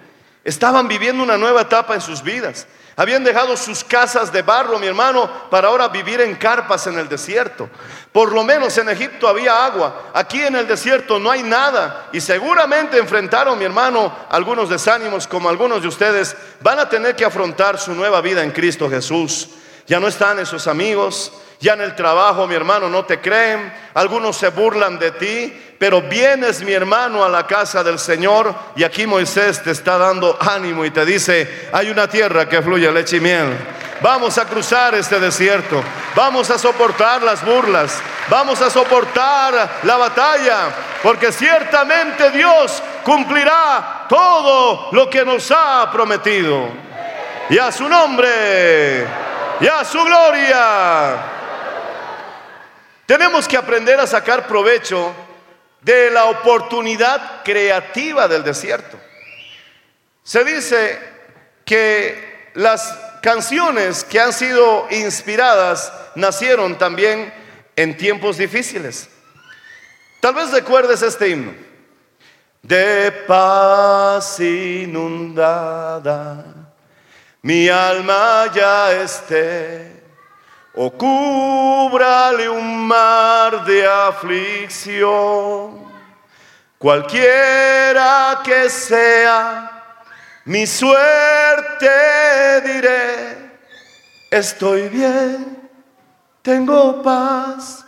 Estaban 0.44 0.88
viviendo 0.88 1.22
una 1.22 1.38
nueva 1.38 1.62
etapa 1.62 1.94
en 1.94 2.00
sus 2.00 2.22
vidas. 2.22 2.66
Habían 2.96 3.24
dejado 3.24 3.56
sus 3.56 3.82
casas 3.82 4.32
de 4.32 4.42
barro, 4.42 4.78
mi 4.78 4.86
hermano, 4.86 5.28
para 5.50 5.68
ahora 5.68 5.88
vivir 5.88 6.20
en 6.20 6.36
carpas 6.36 6.86
en 6.86 6.98
el 6.98 7.08
desierto. 7.08 7.68
Por 8.12 8.32
lo 8.32 8.44
menos 8.44 8.78
en 8.78 8.88
Egipto 8.88 9.26
había 9.26 9.66
agua. 9.66 10.10
Aquí 10.14 10.40
en 10.40 10.54
el 10.54 10.68
desierto 10.68 11.18
no 11.18 11.30
hay 11.30 11.42
nada. 11.42 12.08
Y 12.12 12.20
seguramente 12.20 12.96
enfrentaron, 12.98 13.58
mi 13.58 13.64
hermano, 13.64 14.14
algunos 14.30 14.68
desánimos 14.68 15.26
como 15.26 15.48
algunos 15.48 15.82
de 15.82 15.88
ustedes 15.88 16.36
van 16.60 16.78
a 16.78 16.88
tener 16.88 17.16
que 17.16 17.24
afrontar 17.24 17.78
su 17.78 17.94
nueva 17.94 18.20
vida 18.20 18.44
en 18.44 18.52
Cristo 18.52 18.88
Jesús. 18.88 19.48
Ya 19.86 19.98
no 19.98 20.06
están 20.06 20.38
esos 20.38 20.68
amigos, 20.68 21.32
ya 21.60 21.74
en 21.74 21.80
el 21.80 21.94
trabajo, 21.94 22.46
mi 22.46 22.54
hermano, 22.54 22.88
no 22.88 23.04
te 23.04 23.20
creen, 23.20 23.72
algunos 23.94 24.36
se 24.36 24.48
burlan 24.48 24.98
de 24.98 25.12
ti, 25.12 25.60
pero 25.78 26.02
vienes, 26.02 26.62
mi 26.62 26.72
hermano, 26.72 27.24
a 27.24 27.28
la 27.28 27.46
casa 27.46 27.82
del 27.82 27.98
Señor 27.98 28.54
y 28.76 28.84
aquí 28.84 29.06
Moisés 29.06 29.62
te 29.62 29.70
está 29.70 29.98
dando 29.98 30.36
ánimo 30.40 30.84
y 30.84 30.90
te 30.90 31.04
dice, 31.04 31.68
hay 31.72 31.90
una 31.90 32.08
tierra 32.08 32.48
que 32.48 32.62
fluye 32.62 32.90
leche 32.90 33.16
y 33.16 33.20
miel. 33.20 33.56
Vamos 34.00 34.36
a 34.38 34.44
cruzar 34.44 34.94
este 34.94 35.18
desierto, 35.18 35.82
vamos 36.14 36.50
a 36.50 36.58
soportar 36.58 37.22
las 37.22 37.44
burlas, 37.44 37.98
vamos 38.28 38.60
a 38.60 38.68
soportar 38.68 39.80
la 39.82 39.96
batalla, 39.96 40.68
porque 41.02 41.32
ciertamente 41.32 42.30
Dios 42.30 42.82
cumplirá 43.02 44.06
todo 44.08 44.88
lo 44.92 45.08
que 45.08 45.24
nos 45.24 45.50
ha 45.50 45.90
prometido. 45.90 46.68
Y 47.48 47.58
a 47.58 47.70
su 47.70 47.88
nombre, 47.88 49.06
y 49.60 49.66
a 49.66 49.84
su 49.84 50.02
gloria. 50.02 51.33
Tenemos 53.06 53.46
que 53.46 53.56
aprender 53.56 54.00
a 54.00 54.06
sacar 54.06 54.46
provecho 54.46 55.12
de 55.82 56.10
la 56.10 56.26
oportunidad 56.26 57.42
creativa 57.44 58.26
del 58.26 58.42
desierto. 58.42 58.98
Se 60.22 60.42
dice 60.44 60.98
que 61.64 62.50
las 62.54 62.98
canciones 63.22 64.04
que 64.04 64.20
han 64.20 64.32
sido 64.32 64.86
inspiradas 64.90 65.92
nacieron 66.14 66.78
también 66.78 67.32
en 67.76 67.96
tiempos 67.96 68.38
difíciles. 68.38 69.10
Tal 70.20 70.34
vez 70.34 70.50
recuerdes 70.50 71.02
este 71.02 71.28
himno. 71.28 71.52
De 72.62 73.12
paz 73.26 74.40
inundada, 74.40 76.44
mi 77.42 77.68
alma 77.68 78.50
ya 78.54 78.92
esté 78.92 79.93
o 80.76 80.90
cúbrale 80.90 82.48
un 82.48 82.86
mar 82.86 83.64
de 83.64 83.86
aflicción, 83.86 85.12
cualquiera 86.78 88.40
que 88.44 88.68
sea 88.68 89.70
mi 90.46 90.66
suerte, 90.66 91.88
diré, 92.64 93.52
estoy 94.30 94.88
bien, 94.88 95.70
tengo 96.42 97.02
paz, 97.02 97.84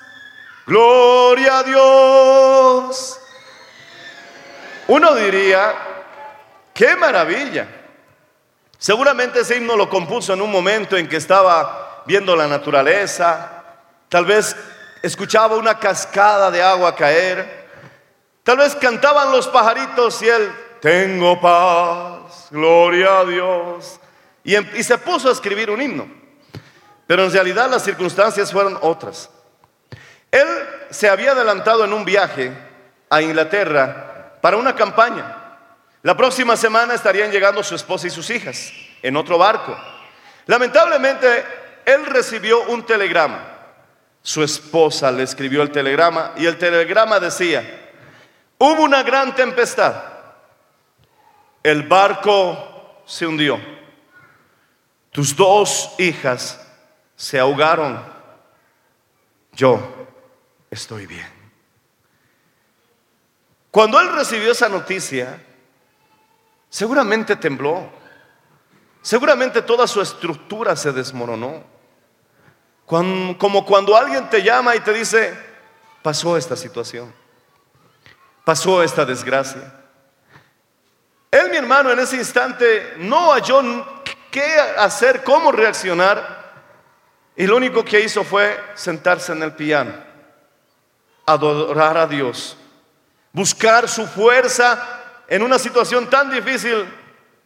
gloria 0.67 1.59
a 1.59 1.63
Dios. 1.65 3.21
Uno 4.89 5.15
diría, 5.17 5.75
qué 6.73 6.95
maravilla. 6.95 7.67
Seguramente 8.79 9.41
ese 9.41 9.57
himno 9.57 9.77
lo 9.77 9.91
compuso 9.91 10.33
en 10.33 10.41
un 10.41 10.53
momento 10.53 10.97
en 10.97 11.09
que 11.09 11.17
estaba 11.17 11.86
viendo 12.07 12.37
la 12.37 12.47
naturaleza, 12.47 13.65
tal 14.09 14.25
vez 14.25 14.57
escuchaba 15.03 15.57
una 15.57 15.79
cascada 15.79 16.51
de 16.51 16.63
agua 16.63 16.95
caer, 16.95 17.67
tal 18.43 18.59
vez 18.59 18.75
cantaban 18.77 19.33
los 19.33 19.49
pajaritos 19.49 20.23
y 20.23 20.29
él, 20.29 20.53
tengo 20.81 21.41
paz, 21.41 22.49
gloria 22.51 23.21
a 23.21 23.25
Dios, 23.25 24.01
y, 24.45 24.55
em, 24.55 24.69
y 24.75 24.83
se 24.83 24.99
puso 24.99 25.29
a 25.29 25.33
escribir 25.33 25.71
un 25.71 25.83
himno. 25.83 26.09
Pero 27.07 27.25
en 27.25 27.33
realidad 27.33 27.71
las 27.71 27.85
circunstancias 27.85 28.53
fueron 28.53 28.79
otras. 28.81 29.31
Él 30.31 30.47
se 30.91 31.09
había 31.09 31.33
adelantado 31.33 31.85
en 31.85 31.93
un 31.93 32.05
viaje 32.05 32.53
a 33.09 33.23
Inglaterra 33.23 34.39
para 34.41 34.57
una 34.57 34.75
campaña. 34.75 35.37
La 36.03 36.17
próxima 36.17 36.57
semana 36.57 36.95
estarían 36.95 37.31
llegando 37.31 37.63
su 37.63 37.75
esposa 37.75 38.07
y 38.07 38.11
sus 38.11 38.29
hijas 38.31 38.73
en 39.03 39.17
otro 39.17 39.39
barco. 39.39 39.77
Lamentablemente 40.47 41.66
él 41.87 42.05
recibió 42.05 42.65
un 42.65 42.85
telegrama. 42.85 43.53
Su 44.21 44.43
esposa 44.43 45.11
le 45.13 45.23
escribió 45.23 45.63
el 45.63 45.71
telegrama 45.71 46.33
y 46.37 46.47
el 46.47 46.59
telegrama 46.59 47.21
decía, 47.21 47.93
hubo 48.59 48.83
una 48.83 49.05
gran 49.05 49.35
tempestad. 49.37 50.03
El 51.63 51.85
barco 51.85 53.03
se 53.07 53.25
hundió. 53.25 53.59
Tus 55.13 55.35
dos 55.37 55.95
hijas 55.99 56.61
se 57.15 57.39
ahogaron. 57.39 58.05
Yo 59.53 59.81
estoy 60.69 61.07
bien. 61.07 61.29
Cuando 63.71 64.01
él 64.01 64.13
recibió 64.13 64.51
esa 64.51 64.69
noticia, 64.69 65.41
seguramente 66.69 67.37
tembló. 67.37 67.89
Seguramente 69.03 69.63
toda 69.63 69.87
su 69.87 70.03
estructura 70.03 70.75
se 70.75 70.91
desmoronó 70.91 71.76
como 72.87 73.67
cuando 73.67 73.97
alguien 73.97 74.31
te 74.31 74.43
llama 74.43 74.77
y 74.77 74.81
te 74.81 74.93
dice, 74.93 75.37
pasó 76.03 76.37
esta 76.37 76.57
situación, 76.57 77.13
pasó 78.45 78.83
esta 78.83 79.05
desgracia. 79.05 79.75
Él, 81.31 81.51
mi 81.51 81.57
hermano, 81.57 81.91
en 81.91 81.99
ese 81.99 82.17
instante 82.17 82.95
no 82.99 83.33
halló 83.33 83.85
qué 84.31 84.45
hacer, 84.79 85.25
cómo 85.25 85.51
reaccionar. 85.51 86.45
Y 87.37 87.47
lo 87.47 87.57
único 87.57 87.85
que 87.85 88.01
hizo 88.01 88.25
fue 88.25 88.59
sentarse 88.75 89.33
en 89.33 89.43
el 89.43 89.53
piano, 89.53 89.93
adorar 91.27 91.99
a 91.99 92.07
Dios, 92.07 92.57
buscar 93.33 93.89
su 93.89 94.07
fuerza 94.07 95.25
en 95.29 95.43
una 95.43 95.59
situación 95.59 96.09
tan 96.09 96.31
difícil 96.31 96.87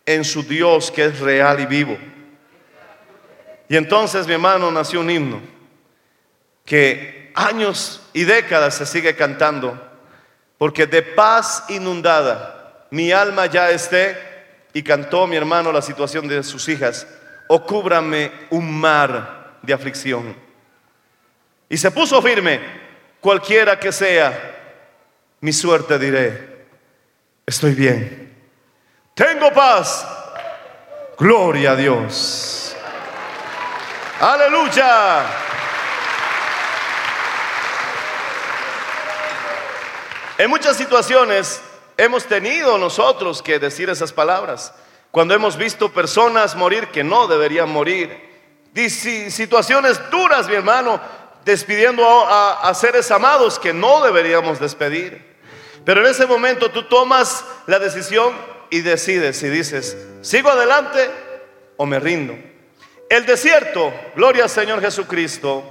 en 0.05 0.24
su 0.24 0.42
Dios 0.42 0.90
que 0.90 1.07
es 1.07 1.18
real 1.18 1.61
y 1.61 1.66
vivo. 1.66 1.98
Y 3.70 3.76
entonces, 3.76 4.26
mi 4.26 4.33
hermano, 4.33 4.68
nació 4.72 4.98
un 4.98 5.09
himno 5.09 5.40
que 6.64 7.30
años 7.37 8.02
y 8.12 8.24
décadas 8.24 8.74
se 8.74 8.85
sigue 8.85 9.14
cantando, 9.14 9.80
porque 10.59 10.88
de 10.88 11.02
paz 11.02 11.62
inundada 11.68 12.87
mi 12.90 13.12
alma 13.12 13.46
ya 13.46 13.70
esté, 13.70 14.18
y 14.72 14.83
cantó 14.83 15.28
mi 15.28 15.37
hermano 15.37 15.70
la 15.70 15.83
situación 15.83 16.26
de 16.26 16.42
sus 16.42 16.68
hijas, 16.68 17.06
o 17.46 17.64
cúbrame 17.64 18.33
un 18.50 18.80
mar 18.80 19.59
de 19.62 19.72
aflicción. 19.72 20.35
Y 21.68 21.76
se 21.76 21.92
puso 21.92 22.20
firme, 22.20 22.61
cualquiera 23.20 23.78
que 23.78 23.92
sea, 23.92 24.83
mi 25.42 25.52
suerte 25.52 25.96
diré, 25.96 26.66
estoy 27.46 27.74
bien, 27.74 28.37
tengo 29.14 29.52
paz, 29.52 30.04
gloria 31.16 31.70
a 31.70 31.76
Dios. 31.76 32.70
Aleluya. 34.20 35.24
En 40.37 40.50
muchas 40.50 40.76
situaciones 40.76 41.62
hemos 41.96 42.26
tenido 42.26 42.76
nosotros 42.76 43.42
que 43.42 43.59
decir 43.59 43.88
esas 43.88 44.12
palabras. 44.12 44.74
Cuando 45.11 45.33
hemos 45.33 45.56
visto 45.56 45.90
personas 45.90 46.54
morir 46.54 46.88
que 46.88 47.02
no 47.02 47.28
deberían 47.28 47.70
morir. 47.70 48.28
Situaciones 48.74 49.98
duras, 50.11 50.48
mi 50.48 50.54
hermano, 50.54 51.00
despidiendo 51.46 52.04
a, 52.06 52.72
seres 52.74 53.11
amados 53.11 53.59
que 53.59 53.72
no 53.72 54.02
deberíamos 54.02 54.61
despedir. 54.61 55.35
Pero 55.87 56.02
en 56.02 56.09
ese 56.09 56.26
momento 56.26 56.70
tú 56.70 56.83
tomas 56.83 57.42
la 57.66 57.78
decisión 57.78 58.35
y 58.68 58.83
decides 58.83 59.42
y 59.42 59.48
dices, 59.48 59.96
¿sigo 60.20 60.50
adelante 60.50 61.11
o 61.78 61.87
me 61.87 61.98
rindo? 61.98 62.49
El 63.10 63.26
desierto, 63.26 63.92
gloria 64.16 64.44
al 64.44 64.50
Señor 64.50 64.80
Jesucristo, 64.80 65.62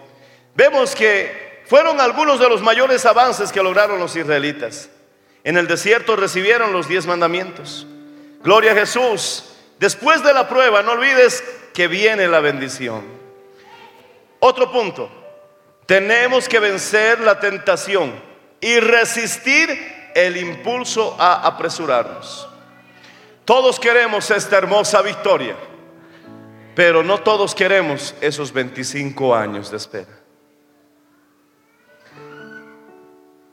vemos 0.53 0.93
que 0.93 1.63
fueron 1.65 1.99
algunos 2.01 2.39
de 2.39 2.49
los 2.49 2.61
mayores 2.61 3.05
avances 3.05 3.51
que 3.51 3.63
lograron 3.63 3.99
los 3.99 4.15
israelitas. 4.15 4.89
En 5.43 5.57
el 5.57 5.65
desierto 5.65 6.15
recibieron 6.15 6.73
los 6.73 6.87
diez 6.87 7.05
mandamientos. 7.05 7.87
Gloria 8.43 8.73
a 8.73 8.75
Jesús. 8.75 9.45
Después 9.79 10.21
de 10.21 10.33
la 10.33 10.49
prueba, 10.49 10.83
no 10.83 10.91
olvides 10.91 11.43
que 11.73 11.87
viene 11.87 12.27
la 12.27 12.41
bendición. 12.41 13.03
Otro 14.39 14.69
punto. 14.71 15.09
Tenemos 15.85 16.49
que 16.49 16.59
vencer 16.59 17.21
la 17.21 17.39
tentación 17.39 18.13
y 18.59 18.79
resistir 18.79 20.11
el 20.13 20.35
impulso 20.35 21.15
a 21.17 21.47
apresurarnos. 21.47 22.49
Todos 23.45 23.79
queremos 23.79 24.29
esta 24.29 24.57
hermosa 24.57 25.01
victoria, 25.01 25.55
pero 26.79 27.03
no 27.03 27.17
todos 27.17 27.53
queremos 27.53 28.15
esos 28.21 28.53
25 28.53 29.35
años 29.35 29.69
de 29.69 29.75
espera. 29.75 30.17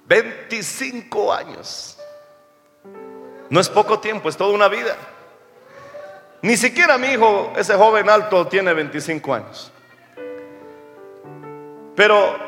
25 0.07 1.33
años. 1.33 1.99
No 3.51 3.59
es 3.59 3.69
poco 3.69 3.99
tiempo, 3.99 4.29
es 4.29 4.37
toda 4.37 4.55
una 4.55 4.69
vida. 4.69 4.97
Ni 6.41 6.57
siquiera 6.57 6.99
mi 6.99 7.09
hijo, 7.09 7.53
ese 7.57 7.75
joven 7.75 8.09
alto, 8.09 8.47
tiene 8.47 8.73
25 8.73 9.35
años. 9.35 9.73
Pero, 11.97 12.39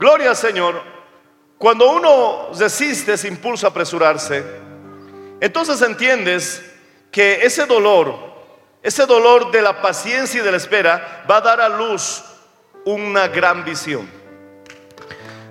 gloria 0.00 0.30
al 0.30 0.36
Señor, 0.36 0.82
cuando 1.58 1.92
uno 1.92 2.48
resiste 2.58 3.12
ese 3.12 3.28
impulso 3.28 3.68
a 3.68 3.70
apresurarse, 3.70 4.44
entonces 5.38 5.80
entiendes 5.80 6.60
que 7.12 7.46
ese 7.46 7.66
dolor, 7.66 8.33
ese 8.84 9.06
dolor 9.06 9.50
de 9.50 9.62
la 9.62 9.80
paciencia 9.80 10.40
y 10.40 10.44
de 10.44 10.50
la 10.50 10.58
espera, 10.58 11.24
va 11.28 11.38
a 11.38 11.40
dar 11.40 11.60
a 11.62 11.70
luz 11.70 12.22
una 12.84 13.28
gran 13.28 13.64
visión. 13.64 14.06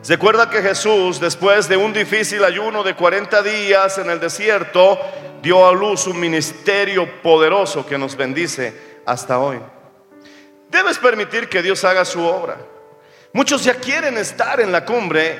Recuerda 0.07 0.51
que 0.51 0.61
Jesús, 0.61 1.19
después 1.19 1.67
de 1.67 1.75
un 1.75 1.91
difícil 1.93 2.43
ayuno 2.43 2.83
de 2.83 2.95
40 2.95 3.41
días 3.41 3.97
en 3.97 4.11
el 4.11 4.19
desierto, 4.19 4.99
dio 5.41 5.67
a 5.67 5.71
luz 5.71 6.05
un 6.05 6.19
ministerio 6.19 7.21
poderoso 7.23 7.83
que 7.87 7.97
nos 7.97 8.15
bendice 8.15 8.99
hasta 9.03 9.39
hoy. 9.39 9.59
Debes 10.69 10.99
permitir 10.99 11.49
que 11.49 11.63
Dios 11.63 11.83
haga 11.85 12.05
su 12.05 12.23
obra. 12.23 12.57
Muchos 13.33 13.63
ya 13.63 13.73
quieren 13.73 14.15
estar 14.15 14.61
en 14.61 14.71
la 14.71 14.85
cumbre, 14.85 15.39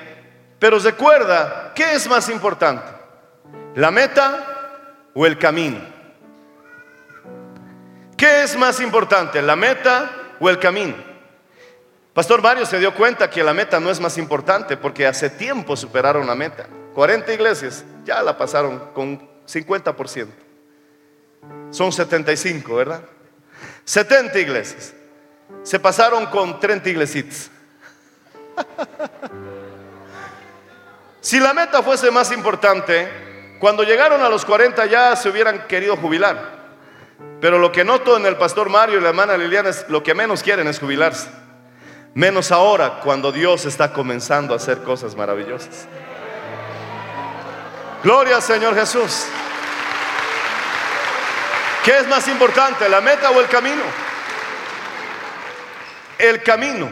pero 0.58 0.80
recuerda, 0.80 1.74
¿qué 1.76 1.94
es 1.94 2.08
más 2.10 2.28
importante? 2.30 2.92
¿La 3.76 3.92
meta 3.92 5.10
o 5.14 5.28
el 5.28 5.38
camino? 5.38 5.93
¿Qué 8.24 8.44
es 8.44 8.56
más 8.56 8.80
importante, 8.80 9.42
la 9.42 9.58
meta 9.58 10.10
o 10.40 10.50
el 10.50 10.58
camino? 10.58 10.96
Pastor 12.14 12.42
Mario 12.42 12.66
se 12.66 12.80
dio 12.80 12.96
cuenta 12.96 13.30
que 13.30 13.44
la 13.44 13.54
meta 13.54 13.82
no 13.82 13.90
es 13.92 14.00
más 14.00 14.18
importante 14.18 14.78
porque 14.78 15.06
hace 15.06 15.30
tiempo 15.30 15.76
superaron 15.76 16.26
la 16.26 16.34
meta. 16.34 16.66
40 16.94 17.34
iglesias 17.34 17.84
ya 18.06 18.24
la 18.24 18.38
pasaron 18.38 18.80
con 18.94 19.30
50%. 19.46 20.30
Son 21.70 21.92
75, 21.92 22.74
¿verdad? 22.74 23.02
70 23.84 24.40
iglesias. 24.40 24.94
Se 25.64 25.78
pasaron 25.78 26.28
con 26.28 26.62
30 26.62 26.92
iglesitas. 26.92 27.52
si 31.20 31.42
la 31.42 31.54
meta 31.54 31.84
fuese 31.84 32.10
más 32.10 32.32
importante, 32.32 33.58
cuando 33.60 33.84
llegaron 33.84 34.22
a 34.22 34.30
los 34.30 34.46
40 34.46 34.86
ya 34.86 35.14
se 35.18 35.28
hubieran 35.28 35.68
querido 35.68 35.98
jubilar. 35.98 36.63
Pero 37.42 37.60
lo 37.60 37.72
que 37.72 37.84
noto 37.84 38.16
en 38.16 38.26
el 38.26 38.38
pastor 38.38 38.70
Mario 38.70 39.00
y 39.00 39.02
la 39.02 39.10
hermana 39.10 39.36
Liliana 39.36 39.70
es 39.70 39.86
lo 39.90 40.02
que 40.02 40.14
menos 40.14 40.42
quieren 40.42 40.68
es 40.68 40.80
jubilarse. 40.80 41.30
Menos 42.14 42.52
ahora 42.52 43.00
cuando 43.04 43.32
Dios 43.32 43.66
está 43.66 43.92
comenzando 43.92 44.54
a 44.54 44.58
hacer 44.58 44.84
cosas 44.84 45.16
maravillosas. 45.16 45.88
Gloria 48.04 48.38
al 48.38 48.42
Señor 48.42 48.76
Jesús. 48.76 49.26
¿Qué 51.84 51.98
es 51.98 52.08
más 52.08 52.28
importante, 52.30 52.88
la 52.88 53.02
meta 53.02 53.32
o 53.32 53.42
el 53.42 53.48
camino? 53.48 53.84
El 56.18 56.42
camino. 56.44 56.90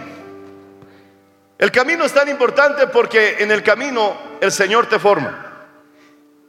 El 1.58 1.72
camino 1.72 2.04
es 2.04 2.12
tan 2.12 2.28
importante 2.28 2.88
porque 2.88 3.38
en 3.39 3.52
el 3.52 3.63
camino 3.63 4.17
el 4.41 4.52
Señor 4.52 4.88
te 4.88 5.00
forma. 5.00 5.65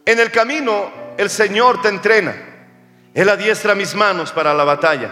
En 0.04 0.18
el 0.18 0.32
camino 0.32 0.90
el 1.18 1.30
Señor 1.30 1.80
te 1.82 1.88
entrena. 1.88 2.51
Él 3.14 3.28
adiestra 3.28 3.74
mis 3.74 3.94
manos 3.94 4.32
para 4.32 4.54
la 4.54 4.64
batalla. 4.64 5.10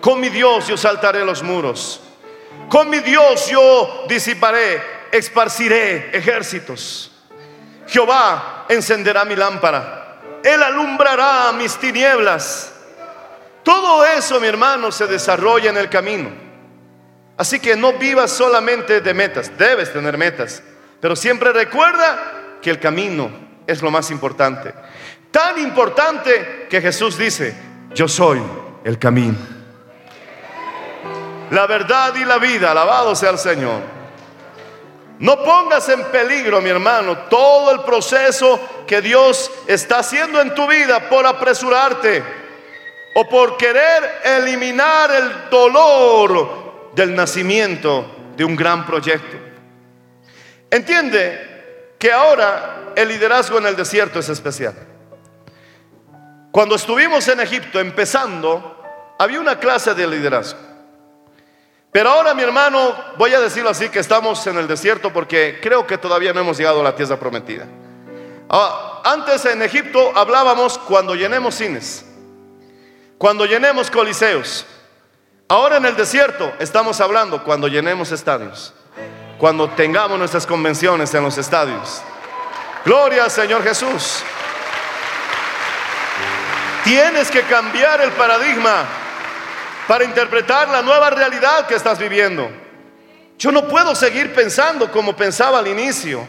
Con 0.00 0.20
mi 0.20 0.28
Dios 0.28 0.66
yo 0.66 0.76
saltaré 0.76 1.24
los 1.24 1.42
muros. 1.42 2.00
Con 2.68 2.88
mi 2.88 3.00
Dios 3.00 3.48
yo 3.48 4.04
disiparé, 4.08 4.82
esparciré 5.12 6.10
ejércitos. 6.16 7.12
Jehová 7.86 8.66
encenderá 8.68 9.24
mi 9.24 9.36
lámpara. 9.36 10.20
Él 10.42 10.62
alumbrará 10.62 11.52
mis 11.52 11.76
tinieblas. 11.76 12.72
Todo 13.62 14.04
eso, 14.04 14.40
mi 14.40 14.48
hermano, 14.48 14.90
se 14.90 15.06
desarrolla 15.06 15.70
en 15.70 15.76
el 15.76 15.88
camino. 15.88 16.30
Así 17.36 17.60
que 17.60 17.76
no 17.76 17.92
vivas 17.94 18.30
solamente 18.30 19.00
de 19.00 19.14
metas, 19.14 19.56
debes 19.56 19.92
tener 19.92 20.18
metas, 20.18 20.62
pero 21.00 21.16
siempre 21.16 21.52
recuerda 21.52 22.58
que 22.60 22.70
el 22.70 22.78
camino 22.78 23.30
es 23.66 23.82
lo 23.82 23.90
más 23.90 24.10
importante. 24.10 24.72
Tan 25.32 25.58
importante 25.58 26.68
que 26.70 26.80
Jesús 26.80 27.18
dice, 27.18 27.56
yo 27.92 28.06
soy 28.06 28.40
el 28.84 28.98
camino 28.98 29.52
la 31.52 31.66
verdad 31.66 32.14
y 32.16 32.24
la 32.24 32.38
vida. 32.38 32.70
Alabado 32.70 33.14
sea 33.14 33.30
el 33.30 33.38
Señor. 33.38 33.80
No 35.18 35.44
pongas 35.44 35.88
en 35.88 36.02
peligro, 36.04 36.60
mi 36.60 36.70
hermano, 36.70 37.16
todo 37.30 37.70
el 37.70 37.82
proceso 37.82 38.58
que 38.86 39.00
Dios 39.00 39.50
está 39.68 40.00
haciendo 40.00 40.40
en 40.40 40.54
tu 40.54 40.66
vida 40.66 41.08
por 41.08 41.26
apresurarte 41.26 42.24
o 43.14 43.28
por 43.28 43.56
querer 43.56 44.20
eliminar 44.24 45.10
el 45.12 45.50
dolor 45.50 46.90
del 46.94 47.14
nacimiento 47.14 48.32
de 48.36 48.44
un 48.44 48.56
gran 48.56 48.84
proyecto. 48.84 49.36
Entiende 50.70 51.94
que 51.98 52.10
ahora 52.10 52.92
el 52.96 53.08
liderazgo 53.08 53.58
en 53.58 53.66
el 53.66 53.76
desierto 53.76 54.18
es 54.18 54.28
especial. 54.28 54.74
Cuando 56.52 56.74
estuvimos 56.74 57.26
en 57.28 57.40
Egipto 57.40 57.80
empezando, 57.80 58.76
había 59.18 59.40
una 59.40 59.58
clase 59.58 59.94
de 59.94 60.06
liderazgo. 60.06 60.60
Pero 61.90 62.10
ahora, 62.10 62.34
mi 62.34 62.42
hermano, 62.42 62.94
voy 63.16 63.32
a 63.32 63.40
decirlo 63.40 63.70
así, 63.70 63.88
que 63.88 64.00
estamos 64.00 64.46
en 64.46 64.58
el 64.58 64.68
desierto 64.68 65.10
porque 65.14 65.60
creo 65.62 65.86
que 65.86 65.96
todavía 65.96 66.34
no 66.34 66.40
hemos 66.40 66.58
llegado 66.58 66.80
a 66.80 66.84
la 66.84 66.94
tierra 66.94 67.16
prometida. 67.16 67.66
Ah, 68.50 69.00
antes 69.02 69.46
en 69.46 69.62
Egipto 69.62 70.12
hablábamos 70.14 70.76
cuando 70.76 71.14
llenemos 71.14 71.54
cines, 71.54 72.04
cuando 73.16 73.46
llenemos 73.46 73.90
coliseos. 73.90 74.66
Ahora 75.48 75.78
en 75.78 75.86
el 75.86 75.96
desierto 75.96 76.52
estamos 76.58 77.00
hablando 77.00 77.42
cuando 77.44 77.66
llenemos 77.66 78.12
estadios, 78.12 78.74
cuando 79.38 79.70
tengamos 79.70 80.18
nuestras 80.18 80.46
convenciones 80.46 81.14
en 81.14 81.22
los 81.22 81.38
estadios. 81.38 82.02
Gloria 82.84 83.24
al 83.24 83.30
Señor 83.30 83.62
Jesús. 83.62 84.22
Tienes 86.84 87.30
que 87.30 87.42
cambiar 87.42 88.00
el 88.00 88.12
paradigma 88.12 88.84
para 89.86 90.04
interpretar 90.04 90.68
la 90.68 90.82
nueva 90.82 91.10
realidad 91.10 91.66
que 91.66 91.74
estás 91.74 91.98
viviendo. 91.98 92.50
Yo 93.38 93.52
no 93.52 93.66
puedo 93.68 93.94
seguir 93.94 94.34
pensando 94.34 94.90
como 94.90 95.14
pensaba 95.14 95.58
al 95.58 95.68
inicio, 95.68 96.26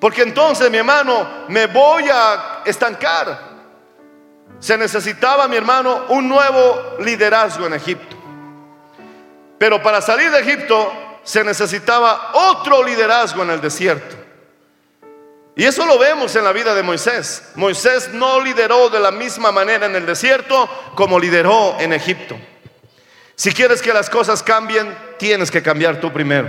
porque 0.00 0.22
entonces, 0.22 0.70
mi 0.70 0.78
hermano, 0.78 1.46
me 1.48 1.66
voy 1.66 2.08
a 2.12 2.62
estancar. 2.64 3.52
Se 4.58 4.76
necesitaba, 4.76 5.48
mi 5.48 5.56
hermano, 5.56 6.06
un 6.08 6.28
nuevo 6.28 6.96
liderazgo 7.00 7.66
en 7.66 7.74
Egipto. 7.74 8.16
Pero 9.58 9.82
para 9.82 10.00
salir 10.00 10.30
de 10.30 10.40
Egipto 10.40 10.92
se 11.22 11.44
necesitaba 11.44 12.30
otro 12.34 12.82
liderazgo 12.82 13.42
en 13.42 13.50
el 13.50 13.60
desierto. 13.60 14.21
Y 15.54 15.64
eso 15.64 15.84
lo 15.84 15.98
vemos 15.98 16.34
en 16.34 16.44
la 16.44 16.52
vida 16.52 16.74
de 16.74 16.82
Moisés. 16.82 17.50
Moisés 17.56 18.10
no 18.14 18.40
lideró 18.40 18.88
de 18.88 19.00
la 19.00 19.10
misma 19.10 19.52
manera 19.52 19.86
en 19.86 19.94
el 19.94 20.06
desierto 20.06 20.68
como 20.94 21.18
lideró 21.18 21.76
en 21.78 21.92
Egipto. 21.92 22.38
Si 23.34 23.52
quieres 23.52 23.82
que 23.82 23.92
las 23.92 24.08
cosas 24.08 24.42
cambien, 24.42 24.96
tienes 25.18 25.50
que 25.50 25.62
cambiar 25.62 26.00
tú 26.00 26.12
primero. 26.12 26.48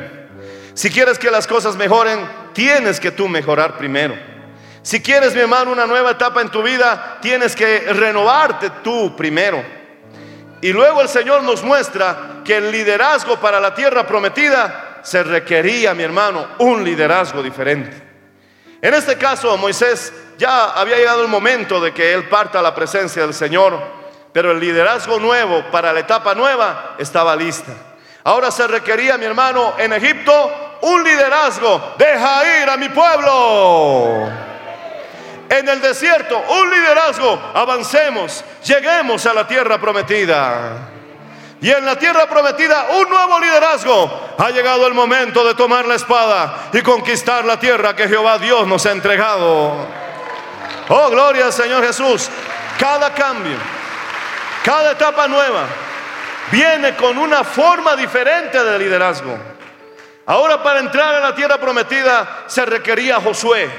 Si 0.74 0.89
quieres 0.89 1.20
que 1.20 1.32
las 1.32 1.48
cosas 1.48 1.76
mejoren, 1.76 2.20
tienes 2.54 3.00
que 3.00 3.12
tú 3.12 3.28
mejorar 3.28 3.78
primero. 3.78 4.16
Si 4.82 5.02
quieres, 5.02 5.34
mi 5.34 5.42
hermano, 5.42 5.72
una 5.72 5.86
nueva 5.86 6.12
etapa 6.12 6.42
en 6.42 6.50
tu 6.50 6.62
vida, 6.62 7.20
tienes 7.22 7.56
que 7.56 7.80
renovarte 7.94 8.70
tú 8.84 9.16
primero. 9.16 9.63
Y 10.62 10.72
luego 10.72 11.02
el 11.02 11.10
Señor 11.10 11.44
nos 11.44 11.63
muestra 11.63 12.42
que 12.46 12.58
el 12.58 12.72
liderazgo 12.72 13.39
para 13.39 13.60
la 13.60 13.74
tierra 13.74 14.06
prometida 14.08 15.02
se 15.04 15.24
requería, 15.24 15.94
mi 15.94 16.04
hermano, 16.04 16.48
un 16.60 16.84
liderazgo 16.84 17.44
diferente. 17.44 18.03
En 18.84 18.93
este 18.93 19.17
caso, 19.17 19.58
Moisés 19.58 20.13
ya 20.38 20.65
había 20.65 20.98
llegado 20.98 21.24
el 21.24 21.28
momento 21.28 21.82
de 21.82 21.91
que 21.91 22.13
él 22.13 22.30
parta 22.30 22.60
a 22.60 22.62
la 22.62 22.76
presencia 22.76 23.24
del 23.24 23.34
Señor 23.34 24.04
pero 24.34 24.52
el 24.52 24.60
liderazgo 24.60 25.19
nuevo 25.19 25.63
para 25.72 25.93
la 25.93 26.00
etapa 26.00 26.34
nueva 26.34 26.95
estaba 26.97 27.36
lista. 27.36 27.72
Ahora 28.24 28.49
se 28.49 28.68
requería, 28.68 29.18
mi 29.18 29.26
hermano, 29.26 29.76
en 29.78 29.93
Egipto 29.93 30.80
un 30.82 31.03
liderazgo. 31.03 31.93
Deja 31.97 32.62
ir 32.62 32.70
a 32.70 32.78
mi 32.78 32.89
pueblo. 32.89 34.28
En 35.49 35.70
el 35.70 35.80
desierto, 35.80 36.41
un 36.49 36.70
liderazgo. 36.70 37.39
Avancemos, 37.53 38.43
lleguemos 38.66 39.24
a 39.28 39.34
la 39.36 39.47
tierra 39.47 39.80
prometida. 39.80 40.93
Y 41.64 41.72
en 41.72 41.86
la 41.86 41.97
tierra 41.97 42.28
prometida 42.28 42.88
un 42.89 43.09
nuevo 43.09 43.39
liderazgo. 43.39 44.36
Ha 44.38 44.49
llegado 44.49 44.86
el 44.86 44.93
momento 44.93 45.47
de 45.47 45.55
tomar 45.55 45.86
la 45.86 45.95
espada 45.95 46.70
y 46.74 46.82
conquistar 46.82 47.45
la 47.45 47.57
tierra 47.57 47.95
que 47.95 48.09
Jehová 48.09 48.38
Dios 48.38 48.68
nos 48.68 48.86
ha 48.86 48.91
entregado. 48.91 49.74
Oh, 50.89 51.09
gloria 51.09 51.45
al 51.45 51.53
Señor 51.53 51.86
Jesús. 51.86 52.28
Cada 52.78 53.14
cambio, 53.14 53.55
cada 54.66 54.91
etapa 54.91 55.26
nueva 55.30 55.64
viene 56.51 56.97
con 56.97 57.18
una 57.18 57.45
forma 57.45 57.95
diferente 57.95 58.61
de 58.61 58.80
liderazgo. 58.80 59.38
Ahora 60.26 60.61
para 60.61 60.82
entrar 60.82 61.16
a 61.16 61.22
la 61.22 61.34
tierra 61.34 61.57
prometida 61.59 62.43
se 62.45 62.66
requería 62.66 63.22
Josué, 63.22 63.70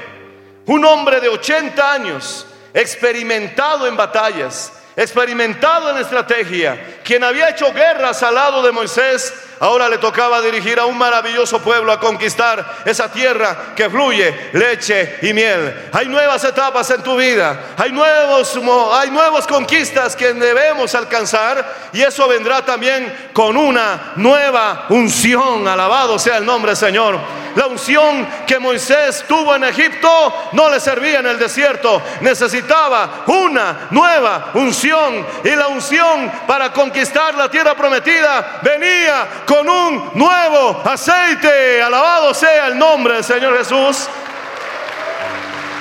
un 0.65 0.83
hombre 0.85 1.19
de 1.21 1.29
80 1.29 1.91
años, 1.91 2.47
experimentado 2.73 3.85
en 3.85 3.95
batallas, 3.95 4.73
experimentado 4.95 5.91
en 5.91 5.97
estrategia, 5.97 7.01
quien 7.05 7.23
había 7.23 7.49
hecho 7.49 7.71
guerras 7.71 8.23
al 8.23 8.33
lado 8.33 8.63
de 8.63 8.71
Moisés, 8.71 9.31
ahora 9.59 9.87
le 9.87 9.99
tocaba 9.99 10.41
dirigir 10.41 10.79
a 10.79 10.85
un 10.85 10.97
maravilloso 10.97 11.61
pueblo 11.61 11.91
a 11.91 11.99
conquistar 11.99 12.81
esa 12.83 13.11
tierra 13.11 13.73
que 13.75 13.89
fluye 13.89 14.49
leche 14.53 15.19
y 15.21 15.31
miel. 15.31 15.89
Hay 15.93 16.07
nuevas 16.07 16.43
etapas 16.43 16.89
en 16.89 17.03
tu 17.03 17.15
vida, 17.15 17.75
hay 17.77 17.91
nuevos 17.91 18.59
hay 18.93 19.11
nuevas 19.11 19.45
conquistas 19.45 20.15
que 20.15 20.33
debemos 20.33 20.95
alcanzar 20.95 21.91
y 21.93 22.01
eso 22.01 22.27
vendrá 22.27 22.65
también 22.65 23.29
con 23.33 23.55
una 23.55 24.13
nueva 24.15 24.87
unción. 24.89 25.67
Alabado 25.67 26.17
sea 26.17 26.37
el 26.37 26.45
nombre 26.45 26.71
del 26.71 26.77
Señor. 26.77 27.19
La 27.55 27.67
unción 27.67 28.27
que 28.45 28.59
Moisés 28.59 29.23
tuvo 29.29 29.55
en 29.55 29.63
Egipto 29.63 30.49
no 30.51 30.69
le 30.69 30.79
servía 30.79 31.19
en 31.19 31.27
el 31.27 31.39
desierto. 31.39 32.01
Necesitaba 32.19 33.23
una 33.27 33.87
nueva 33.91 34.51
unción. 34.55 35.25
Y 35.43 35.55
la 35.55 35.69
unción 35.69 36.29
para 36.47 36.73
conquistar 36.73 36.94
la 37.37 37.49
tierra 37.49 37.75
prometida 37.75 38.59
venía 38.61 39.27
con 39.45 39.67
un 39.67 40.11
nuevo 40.13 40.81
aceite. 40.85 41.81
Alabado 41.81 42.33
sea 42.33 42.67
el 42.67 42.77
nombre 42.77 43.15
del 43.15 43.23
Señor 43.23 43.57
Jesús. 43.57 44.07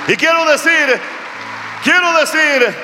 Y 0.09 0.17
quiero 0.17 0.45
decir, 0.45 1.01
quiero 1.83 2.13
decir 2.19 2.84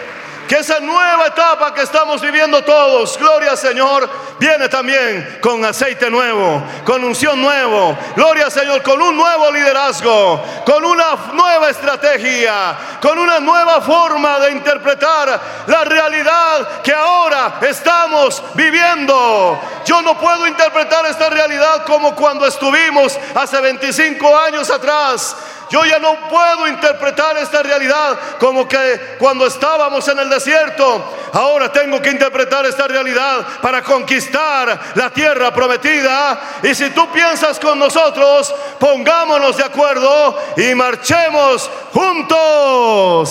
que 0.51 0.57
esa 0.57 0.81
nueva 0.81 1.29
etapa 1.29 1.73
que 1.73 1.83
estamos 1.83 2.21
viviendo 2.21 2.65
todos, 2.65 3.17
gloria 3.17 3.53
al 3.53 3.57
Señor, 3.57 4.11
viene 4.37 4.69
también 4.69 5.39
con 5.41 5.65
aceite 5.65 6.11
nuevo, 6.11 6.61
con 6.85 7.05
unción 7.05 7.41
nuevo, 7.41 7.97
gloria 8.17 8.47
al 8.47 8.51
Señor, 8.51 8.83
con 8.83 9.01
un 9.01 9.17
nuevo 9.17 9.53
liderazgo, 9.53 10.45
con 10.67 10.85
una 10.85 11.15
nueva 11.35 11.71
estrategia, 11.71 12.77
con 13.01 13.17
una 13.17 13.39
nueva 13.39 13.81
forma 13.81 14.41
de 14.41 14.51
interpretar 14.51 15.41
la 15.69 15.85
realidad 15.85 16.83
que 16.83 16.95
ahora 16.95 17.61
estamos 17.63 18.43
viviendo. 18.55 19.57
Yo 19.85 20.03
no 20.03 20.19
puedo 20.19 20.49
interpretar 20.49 21.07
esta 21.07 21.31
realidad 21.31 21.85
como 21.85 22.17
cuando 22.17 22.45
estuvimos 22.45 23.17
hace 23.37 23.61
25 23.61 24.37
años 24.37 24.69
atrás 24.69 25.37
yo 25.71 25.85
ya 25.85 25.99
no 26.01 26.29
puedo 26.29 26.67
interpretar 26.67 27.37
esta 27.37 27.63
realidad 27.63 28.19
como 28.41 28.67
que 28.67 29.17
cuando 29.19 29.47
estábamos 29.47 30.07
en 30.09 30.19
el 30.19 30.29
desierto. 30.29 31.17
Ahora 31.33 31.71
tengo 31.71 32.03
que 32.03 32.11
interpretar 32.11 32.67
esta 32.67 32.89
realidad 32.89 33.47
para 33.63 33.81
conquistar 33.81 34.81
la 34.97 35.11
tierra 35.11 35.55
prometida. 35.55 36.41
Y 36.65 36.75
si 36.75 36.91
tú 36.91 37.09
piensas 37.13 37.61
con 37.61 37.79
nosotros, 37.79 38.53
pongámonos 38.81 39.57
de 39.57 39.63
acuerdo 39.63 40.37
y 40.57 40.75
marchemos 40.75 41.71
juntos. 41.93 43.31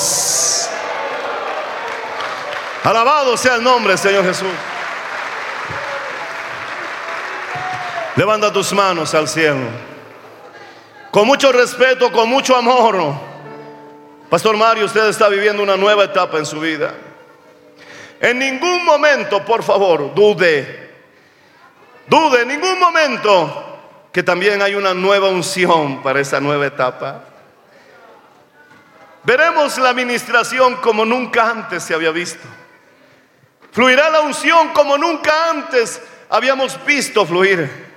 Alabado 2.86 3.36
sea 3.36 3.56
el 3.56 3.64
nombre, 3.64 3.98
Señor 3.98 4.24
Jesús. 4.24 4.48
Levanta 8.16 8.54
tus 8.54 8.72
manos 8.72 9.14
al 9.14 9.28
cielo 9.28 9.89
con 11.12 11.28
mucho 11.28 11.52
respeto, 11.52 12.12
con 12.12 12.30
mucho 12.30 12.56
amor. 12.56 13.14
Pastor 14.30 14.58
Mario, 14.58 14.86
usted 14.86 15.08
está 15.08 15.28
viviendo 15.28 15.64
una 15.64 15.76
nueva 15.76 16.04
etapa 16.04 16.38
en 16.38 16.46
su 16.46 16.60
vida. 16.60 16.94
En 18.20 18.38
ningún 18.38 18.86
momento, 18.86 19.44
por 19.46 19.64
favor, 19.64 20.14
dude, 20.14 20.90
dude 22.08 22.42
en 22.42 22.48
ningún 22.50 22.80
momento 22.80 23.66
que 24.12 24.24
también 24.24 24.62
hay 24.62 24.76
una 24.76 24.94
nueva 24.94 25.30
unción 25.30 26.04
para 26.04 26.20
esa 26.20 26.40
nueva 26.40 26.68
etapa. 26.68 27.24
Veremos 29.24 29.78
la 29.78 29.90
administración 29.90 30.76
como 30.76 31.06
nunca 31.06 31.50
antes 31.50 31.84
se 31.84 31.94
había 31.94 32.12
visto. 32.12 32.48
Fluirá 33.72 34.10
la 34.10 34.22
unción 34.22 34.70
como 34.70 34.98
nunca 34.98 35.50
antes 35.50 36.02
habíamos 36.30 36.84
visto 36.86 37.26
fluir. 37.26 37.88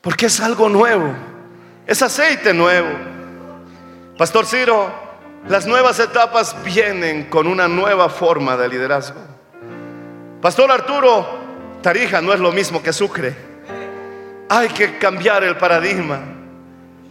Porque 0.00 0.26
es 0.26 0.40
algo 0.40 0.68
nuevo. 0.68 1.14
Es 1.88 2.02
aceite 2.02 2.52
nuevo. 2.52 2.90
Pastor 4.18 4.44
Ciro, 4.44 4.92
las 5.48 5.64
nuevas 5.64 5.98
etapas 5.98 6.54
vienen 6.62 7.30
con 7.30 7.46
una 7.46 7.66
nueva 7.66 8.10
forma 8.10 8.58
de 8.58 8.68
liderazgo. 8.68 9.18
Pastor 10.42 10.70
Arturo, 10.70 11.26
Tarija 11.80 12.20
no 12.20 12.34
es 12.34 12.40
lo 12.40 12.52
mismo 12.52 12.82
que 12.82 12.92
Sucre. 12.92 13.34
Hay 14.50 14.68
que 14.68 14.98
cambiar 14.98 15.44
el 15.44 15.56
paradigma 15.56 16.20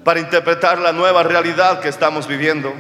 para 0.04 0.20
interpretar 0.20 0.78
la 0.78 0.92
nueva 0.92 1.24
realidad 1.24 1.80
que 1.80 1.90
estamos 1.90 2.28
viviendo. 2.28 2.72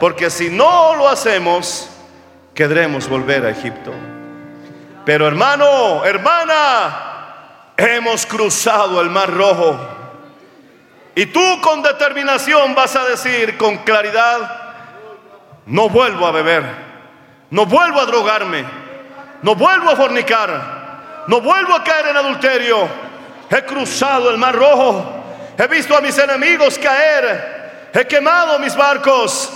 Porque 0.00 0.30
si 0.30 0.50
no 0.50 0.96
lo 0.96 1.08
hacemos, 1.08 1.88
querremos 2.56 3.08
volver 3.08 3.46
a 3.46 3.50
Egipto. 3.50 3.92
Pero 5.04 5.28
hermano, 5.28 6.04
hermana, 6.04 7.74
hemos 7.76 8.26
cruzado 8.26 9.00
el 9.00 9.10
mar 9.10 9.32
rojo 9.32 9.97
y 11.18 11.26
tú 11.26 11.60
con 11.60 11.82
determinación 11.82 12.76
vas 12.76 12.94
a 12.94 13.04
decir 13.04 13.58
con 13.58 13.78
claridad, 13.78 14.38
no 15.66 15.88
vuelvo 15.88 16.28
a 16.28 16.30
beber, 16.30 16.62
no 17.50 17.66
vuelvo 17.66 17.98
a 17.98 18.06
drogarme, 18.06 18.64
no 19.42 19.56
vuelvo 19.56 19.90
a 19.90 19.96
fornicar, 19.96 21.24
no 21.26 21.40
vuelvo 21.40 21.74
a 21.74 21.82
caer 21.82 22.06
en 22.06 22.18
adulterio. 22.18 22.88
He 23.50 23.64
cruzado 23.64 24.30
el 24.30 24.38
mar 24.38 24.54
rojo, 24.54 25.24
he 25.58 25.66
visto 25.66 25.96
a 25.96 26.00
mis 26.00 26.16
enemigos 26.18 26.78
caer, 26.78 27.90
he 27.92 28.06
quemado 28.06 28.60
mis 28.60 28.76
barcos, 28.76 29.52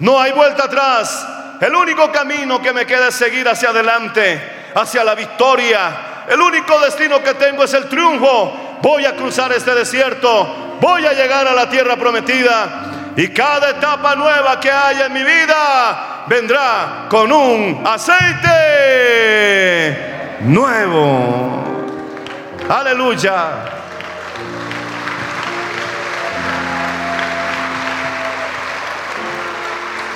no 0.00 0.20
hay 0.20 0.32
vuelta 0.32 0.64
atrás. 0.64 1.24
El 1.60 1.72
único 1.72 2.10
camino 2.10 2.60
que 2.60 2.72
me 2.72 2.84
queda 2.84 3.10
es 3.10 3.14
seguir 3.14 3.48
hacia 3.48 3.68
adelante, 3.68 4.72
hacia 4.74 5.04
la 5.04 5.14
victoria. 5.14 6.24
El 6.28 6.40
único 6.40 6.80
destino 6.80 7.22
que 7.22 7.34
tengo 7.34 7.62
es 7.62 7.74
el 7.74 7.88
triunfo. 7.88 8.78
Voy 8.82 9.04
a 9.06 9.14
cruzar 9.14 9.52
este 9.52 9.72
desierto 9.72 10.65
voy 10.80 11.04
a 11.06 11.12
llegar 11.12 11.46
a 11.46 11.54
la 11.54 11.68
tierra 11.68 11.96
prometida. 11.96 13.14
Y 13.16 13.28
cada 13.28 13.70
etapa 13.70 14.14
nueva 14.14 14.60
que 14.60 14.70
haya 14.70 15.06
en 15.06 15.12
mi 15.14 15.22
vida 15.22 16.24
vendrá 16.26 17.06
con 17.08 17.32
un 17.32 17.82
aceite 17.86 19.16
nuevo. 20.40 21.64
Aleluya. 22.68 23.72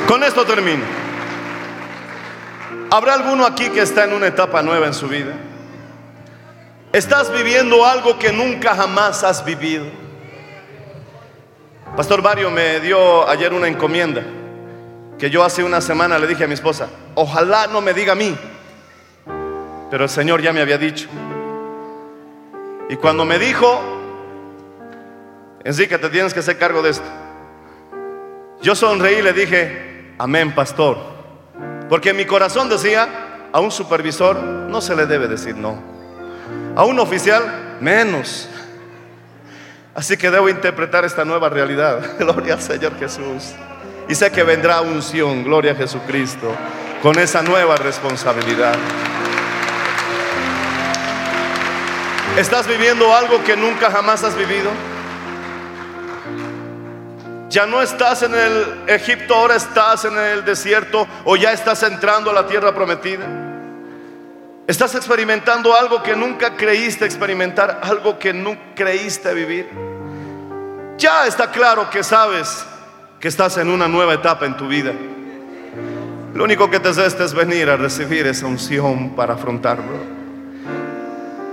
Con 0.06 0.22
esto 0.24 0.44
termino. 0.44 0.84
¿Habrá 2.90 3.14
alguno 3.14 3.46
aquí 3.46 3.70
que 3.70 3.80
está 3.82 4.04
en 4.04 4.12
una 4.12 4.26
etapa 4.26 4.60
nueva 4.60 4.86
en 4.88 4.94
su 4.94 5.06
vida? 5.06 5.32
¿Estás 6.92 7.32
viviendo 7.32 7.86
algo 7.86 8.18
que 8.18 8.32
nunca 8.32 8.74
jamás 8.74 9.22
has 9.22 9.44
vivido? 9.44 9.99
Pastor 11.96 12.22
Mario 12.22 12.50
me 12.50 12.80
dio 12.80 13.28
ayer 13.28 13.52
una 13.52 13.66
encomienda 13.66 14.22
que 15.18 15.28
yo 15.28 15.44
hace 15.44 15.62
una 15.62 15.80
semana 15.80 16.18
le 16.18 16.26
dije 16.26 16.44
a 16.44 16.46
mi 16.46 16.54
esposa, 16.54 16.88
ojalá 17.14 17.66
no 17.66 17.80
me 17.80 17.92
diga 17.92 18.12
a 18.12 18.14
mí, 18.14 18.34
pero 19.90 20.04
el 20.04 20.10
Señor 20.10 20.40
ya 20.40 20.52
me 20.52 20.62
había 20.62 20.78
dicho. 20.78 21.08
Y 22.88 22.96
cuando 22.96 23.24
me 23.24 23.38
dijo, 23.38 23.80
que 25.62 25.98
te 25.98 26.08
tienes 26.10 26.32
que 26.32 26.40
hacer 26.40 26.58
cargo 26.58 26.80
de 26.80 26.90
esto. 26.90 27.04
Yo 28.62 28.74
sonreí 28.74 29.16
y 29.16 29.22
le 29.22 29.32
dije, 29.32 30.14
amén, 30.18 30.54
pastor. 30.54 30.96
Porque 31.88 32.12
mi 32.14 32.24
corazón 32.24 32.68
decía, 32.68 33.08
a 33.52 33.60
un 33.60 33.70
supervisor 33.70 34.38
no 34.38 34.80
se 34.80 34.94
le 34.94 35.06
debe 35.06 35.28
decir 35.28 35.56
no. 35.56 35.82
A 36.76 36.84
un 36.84 36.98
oficial, 36.98 37.78
menos. 37.80 38.48
Así 39.94 40.16
que 40.16 40.30
debo 40.30 40.48
interpretar 40.48 41.04
esta 41.04 41.24
nueva 41.24 41.48
realidad. 41.48 42.00
Gloria 42.18 42.54
al 42.54 42.62
Señor 42.62 42.98
Jesús. 42.98 43.54
Y 44.08 44.14
sé 44.14 44.30
que 44.30 44.42
vendrá 44.42 44.80
unción, 44.80 45.44
gloria 45.44 45.70
a 45.70 45.74
Jesucristo, 45.76 46.52
con 47.00 47.16
esa 47.16 47.42
nueva 47.42 47.76
responsabilidad. 47.76 48.74
¿Estás 52.36 52.66
viviendo 52.66 53.14
algo 53.14 53.42
que 53.44 53.56
nunca 53.56 53.88
jamás 53.88 54.24
has 54.24 54.34
vivido? 54.34 54.68
Ya 57.50 57.66
no 57.66 57.80
estás 57.82 58.24
en 58.24 58.34
el 58.34 58.82
Egipto, 58.88 59.34
ahora 59.34 59.54
estás 59.54 60.04
en 60.04 60.18
el 60.18 60.44
desierto 60.44 61.06
o 61.24 61.36
ya 61.36 61.52
estás 61.52 61.82
entrando 61.84 62.30
a 62.30 62.34
la 62.34 62.48
tierra 62.48 62.74
prometida. 62.74 63.49
Estás 64.70 64.94
experimentando 64.94 65.74
algo 65.74 66.00
que 66.00 66.14
nunca 66.14 66.54
creíste 66.54 67.04
experimentar, 67.04 67.80
algo 67.82 68.20
que 68.20 68.32
no 68.32 68.56
creíste 68.76 69.34
vivir. 69.34 69.68
Ya 70.96 71.26
está 71.26 71.50
claro 71.50 71.90
que 71.90 72.04
sabes 72.04 72.64
que 73.18 73.26
estás 73.26 73.56
en 73.56 73.68
una 73.68 73.88
nueva 73.88 74.14
etapa 74.14 74.46
en 74.46 74.56
tu 74.56 74.68
vida. 74.68 74.92
Lo 76.34 76.44
único 76.44 76.70
que 76.70 76.78
te 76.78 76.92
resta 76.92 77.24
es 77.24 77.34
venir 77.34 77.68
a 77.68 77.76
recibir 77.76 78.28
esa 78.28 78.46
unción 78.46 79.16
para 79.16 79.34
afrontarlo. 79.34 79.98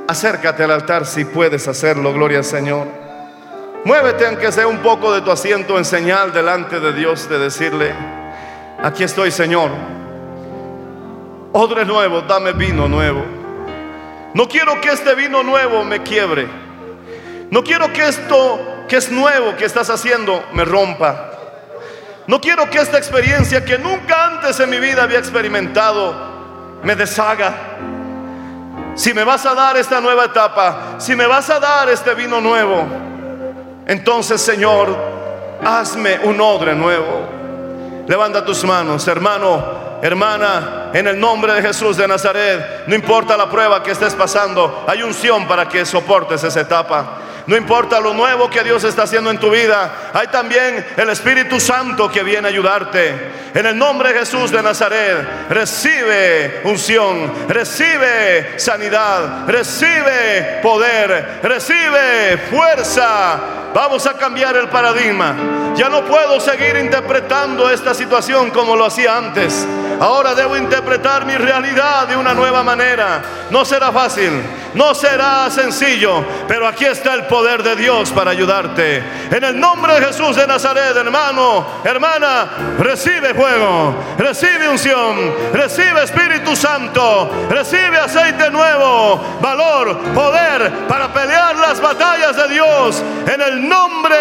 Acércate 0.07 0.63
al 0.63 0.70
altar 0.70 1.07
si 1.07 1.26
puedes 1.26 1.68
hacerlo, 1.68 2.13
gloria 2.13 2.38
al 2.38 2.45
Señor. 2.45 2.86
Muévete 3.84 4.28
aunque 4.28 4.51
sea 4.51 4.68
un 4.68 4.78
poco 4.84 5.11
de 5.11 5.22
tu 5.22 5.32
asiento 5.32 5.80
en 5.80 5.86
señal 5.86 6.34
delante 6.34 6.80
de 6.80 6.93
Dios 6.93 7.28
de 7.28 7.39
decirle, 7.39 7.95
aquí 8.84 9.03
estoy 9.03 9.32
Señor. 9.32 9.97
Odre 11.54 11.86
nuevo, 11.86 12.22
dame 12.22 12.54
vino 12.54 12.88
nuevo. 12.88 13.24
No 14.34 14.48
quiero 14.48 14.80
que 14.82 14.89
este 14.89 15.16
vino 15.16 15.43
nuevo 15.43 15.84
me 15.84 16.04
quiebre. 16.04 16.48
No 17.50 17.64
quiero 17.64 17.91
que 17.93 18.08
esto 18.08 18.60
que 18.88 18.98
es 18.98 19.12
nuevo 19.12 19.56
que 19.56 19.66
estás 19.66 19.89
haciendo 19.89 20.43
me 20.54 20.66
rompa. 20.66 21.32
No 22.28 22.41
quiero 22.41 22.70
que 22.70 22.78
esta 22.78 22.98
experiencia 22.98 23.64
que 23.64 23.78
nunca 23.78 24.28
antes 24.28 24.60
en 24.60 24.70
mi 24.70 24.80
vida 24.80 25.04
había 25.04 25.20
experimentado 25.20 26.14
me 26.84 26.95
deshaga. 26.95 27.54
Si 28.95 29.14
me 29.14 29.24
vas 29.24 29.45
a 29.45 29.54
dar 29.54 29.78
esta 29.78 30.02
nueva 30.02 30.26
etapa, 30.26 30.95
si 30.98 31.16
me 31.16 31.26
vas 31.26 31.50
a 31.50 31.60
dar 31.60 31.88
este 31.89 32.14
vino 32.16 32.41
nuevo, 32.41 32.86
entonces 33.86 34.41
Señor, 34.41 34.95
hazme 35.64 36.20
un 36.24 36.41
odre 36.41 36.76
nuevo. 36.76 37.28
Levanta 38.08 38.43
tus 38.43 38.64
manos, 38.64 39.08
hermano, 39.08 39.86
hermana, 40.02 40.91
en 40.93 41.08
el 41.08 41.20
nombre 41.20 41.54
de 41.54 41.62
Jesús 41.62 41.98
de 41.98 42.08
Nazaret. 42.08 42.84
No 42.88 42.95
importa 42.95 43.38
la 43.38 43.50
prueba 43.50 43.84
que 43.84 43.91
estés 43.91 44.16
pasando, 44.16 44.86
hay 44.88 45.04
unción 45.04 45.48
para 45.48 45.68
que 45.68 45.86
soportes 45.86 46.43
esa 46.43 46.62
etapa. 46.62 47.20
No 47.48 47.56
importa 47.56 48.02
lo 48.02 48.14
nuevo 48.14 48.50
que 48.50 48.62
Dios 48.62 48.84
está 48.84 49.04
haciendo 49.04 49.32
en 49.32 49.39
tu 49.39 49.50
vida, 49.50 50.12
hay 50.14 50.28
también 50.28 50.86
el 50.98 51.10
Espíritu 51.10 51.62
Santo 51.62 52.12
que 52.12 52.22
viene 52.22 52.45
a 52.45 52.52
ayudarte. 52.52 53.16
En 53.54 53.66
el 53.66 53.78
nombre 53.78 54.12
de 54.12 54.20
Jesús 54.20 54.52
de 54.52 54.62
Nazaret, 54.62 55.50
recibe 55.50 56.62
unción, 56.66 57.48
recibe 57.48 58.60
sanidad, 58.60 59.48
recibe 59.48 60.60
poder, 60.62 61.39
recibe 61.41 62.38
fuerza. 62.52 63.39
Vamos 63.74 64.06
a 64.06 64.14
cambiar 64.14 64.58
el 64.58 64.68
paradigma. 64.68 65.74
Ya 65.76 65.88
no 65.88 66.04
puedo 66.04 66.41
seguir 66.41 66.76
interpretando 66.76 67.70
esta 67.70 67.93
situación 67.93 68.52
como 68.52 68.76
lo 68.76 68.86
hacía 68.86 69.16
antes. 69.16 69.66
Ahora 70.00 70.36
debo 70.36 70.56
interpretar 70.56 71.26
mi 71.26 71.36
realidad 71.36 72.08
de 72.08 72.16
una 72.16 72.34
nueva 72.34 72.64
manera. 72.64 73.22
No 73.50 73.66
será 73.66 73.91
fácil, 73.91 74.32
no 74.74 74.93
será 74.93 75.50
sencillo, 75.50 76.24
pero 76.48 76.68
aquí 76.68 76.86
está 76.86 77.14
el 77.14 77.26
poder 77.26 77.64
de 77.64 77.76
Dios 77.76 78.12
para 78.12 78.32
ayudarte. 78.32 79.02
En 79.32 79.43
el 79.43 79.60
nombre 79.60 79.93
de 80.00 80.06
Jesús 80.06 80.36
de 80.36 80.45
Nazaret, 80.45 80.95
hermano, 80.95 81.66
hermana, 81.84 82.48
recibe 82.78 83.34
fuego, 83.34 83.95
recibe 84.18 84.70
unción, 84.70 85.34
recibe 85.54 86.04
Espíritu 86.04 86.56
Santo, 86.56 87.48
recibe 87.50 87.98
aceite 87.98 88.52
nuevo, 88.52 89.39
valor, 89.41 89.98
poder 90.14 90.72
para 90.88 91.12
pelear 91.12 91.56
las 91.56 91.82
batallas 91.82 92.36
de 92.36 92.48
Dios. 92.50 93.04
En 93.26 93.41
el 93.41 93.68
nombre 93.68 94.16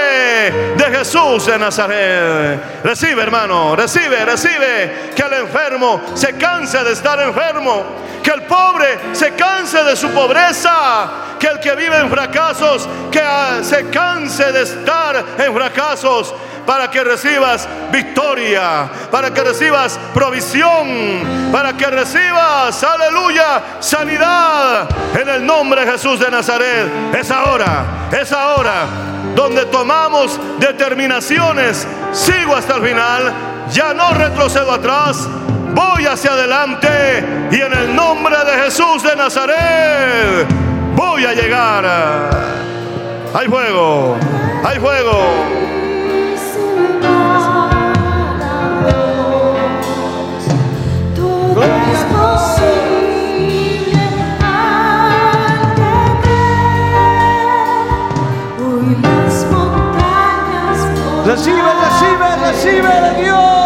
de 0.76 0.84
Jesús 0.98 1.46
de 1.46 1.58
Nazaret. 1.58 2.82
Recibe, 2.82 3.22
hermano, 3.22 3.76
recibe, 3.76 4.24
recibe 4.24 5.12
que 5.14 5.22
el 5.22 5.32
enfermo 5.32 5.65
se 6.14 6.32
canse 6.36 6.82
de 6.84 6.92
estar 6.92 7.20
enfermo 7.20 7.84
que 8.22 8.30
el 8.30 8.42
pobre 8.42 8.98
se 9.12 9.34
canse 9.34 9.84
de 9.84 9.94
su 9.94 10.10
pobreza, 10.10 11.36
que 11.38 11.46
el 11.46 11.60
que 11.60 11.76
vive 11.76 11.96
en 11.96 12.10
fracasos, 12.10 12.88
que 13.10 13.20
ah, 13.20 13.58
se 13.62 13.88
canse 13.88 14.50
de 14.50 14.62
estar 14.62 15.24
en 15.38 15.54
fracasos, 15.54 16.34
para 16.66 16.90
que 16.90 17.04
recibas 17.04 17.68
victoria, 17.92 18.90
para 19.12 19.32
que 19.32 19.42
recibas 19.42 19.96
provisión, 20.12 21.50
para 21.52 21.74
que 21.74 21.86
recibas, 21.86 22.82
aleluya, 22.82 23.62
sanidad 23.78 24.88
en 25.14 25.28
el 25.28 25.46
nombre 25.46 25.84
de 25.84 25.92
Jesús 25.92 26.18
de 26.18 26.28
Nazaret. 26.28 27.14
Es 27.16 27.30
ahora, 27.30 28.08
es 28.10 28.32
ahora 28.32 28.86
donde 29.36 29.66
tomamos 29.66 30.38
determinaciones. 30.58 31.86
Sigo 32.12 32.56
hasta 32.56 32.74
el 32.74 32.82
final, 32.82 33.32
ya 33.70 33.94
no 33.94 34.10
retrocedo 34.14 34.72
atrás, 34.72 35.28
voy 35.76 36.06
hacia 36.06 36.32
adelante 36.32 36.88
y 37.50 37.60
en 37.60 37.72
el 37.72 37.94
nombre 37.94 38.36
de 38.44 38.64
Jesús 38.64 39.02
de 39.02 39.14
Nazaret 39.14 40.46
voy 40.96 41.24
a 41.24 41.32
llegar. 41.34 41.84
Hay 43.34 43.46
fuego, 43.46 44.16
hay 44.64 44.80
fuego. 44.80 45.66
Recibe, 61.26 61.58
recibe, 61.58 62.36
recibe 62.36 63.00
de 63.00 63.22
Dios. 63.22 63.65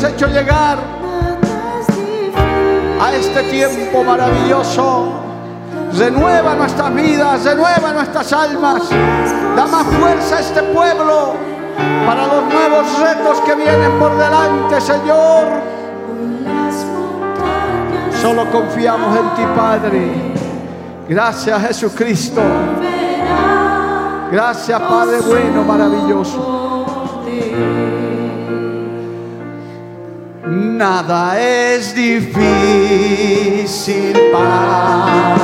habernos 0.00 0.04
hecho 0.04 0.26
llegar 0.28 0.78
a 3.00 3.14
este 3.14 3.42
tiempo 3.44 4.04
maravilloso. 4.04 5.12
Renueva 5.96 6.54
nuestras 6.54 6.94
vidas, 6.94 7.44
renueva 7.44 7.92
nuestras 7.92 8.32
almas. 8.32 8.82
Da 9.56 9.66
más 9.66 9.86
fuerza 9.86 10.36
a 10.36 10.40
este 10.40 10.62
pueblo 10.62 11.34
para 12.06 12.26
los 12.26 12.44
nuevos 12.44 12.98
retos 13.00 13.40
que 13.40 13.54
vienen 13.54 13.98
por 13.98 14.16
delante, 14.16 14.80
Señor. 14.80 15.46
Solo 18.22 18.50
confiamos 18.50 19.16
en 19.16 19.34
ti, 19.34 19.42
Padre. 19.56 20.10
Gracias, 21.08 21.62
Jesucristo. 21.62 22.40
Gracias, 24.30 24.80
Padre 24.80 25.20
bueno, 25.22 25.64
maravilloso. 25.64 26.60
Nada 30.46 31.38
es 31.38 31.94
difícil 31.94 32.40
para 34.32 35.36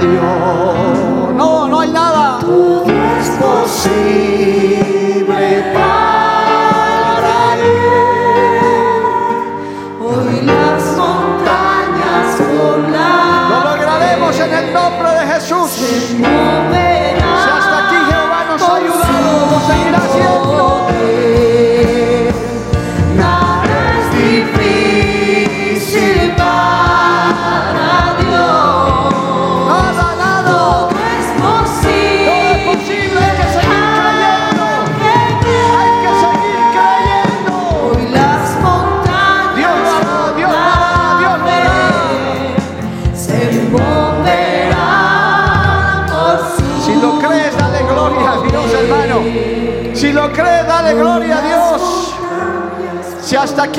Dios. 0.00 1.34
No, 1.34 1.68
no 1.68 1.80
hay 1.80 1.90
nada. 1.90 2.38
Todo 2.40 2.86
es 2.86 3.28
posible 3.38 4.89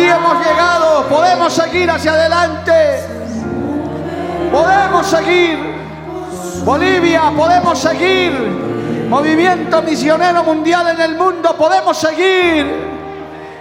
aquí 0.02 0.10
hemos 0.10 0.46
llegado, 0.46 1.08
podemos 1.08 1.54
seguir 1.54 1.90
hacia 1.90 2.12
adelante. 2.14 2.74
Podemos 4.52 5.08
seguir. 5.08 5.58
Bolivia, 6.64 7.32
podemos 7.36 7.80
seguir. 7.80 8.32
Movimiento 9.08 9.82
misionero 9.82 10.44
mundial 10.44 10.90
en 10.90 11.02
el 11.02 11.16
mundo, 11.16 11.56
podemos 11.58 11.98
seguir. 11.98 12.92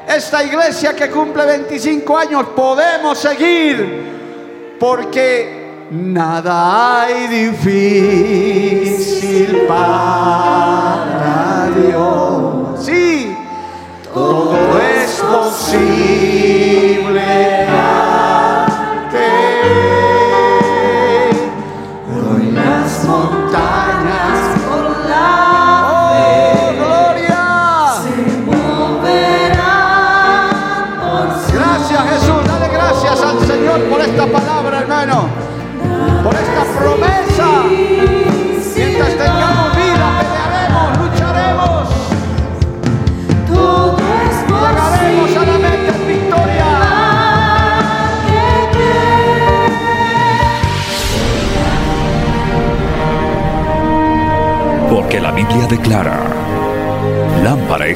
Esta 0.06 0.44
iglesia 0.44 0.94
que 0.96 1.10
cumple 1.10 1.44
25 1.44 2.16
años, 2.16 2.46
podemos 2.56 3.18
seguir. 3.18 4.08
Porque 4.78 5.86
nada 5.90 7.02
hay 7.02 7.26
difícil 7.28 9.66
para 9.68 11.68
Dios. 11.76 12.84
Sí, 12.84 13.36
todo 14.14 14.39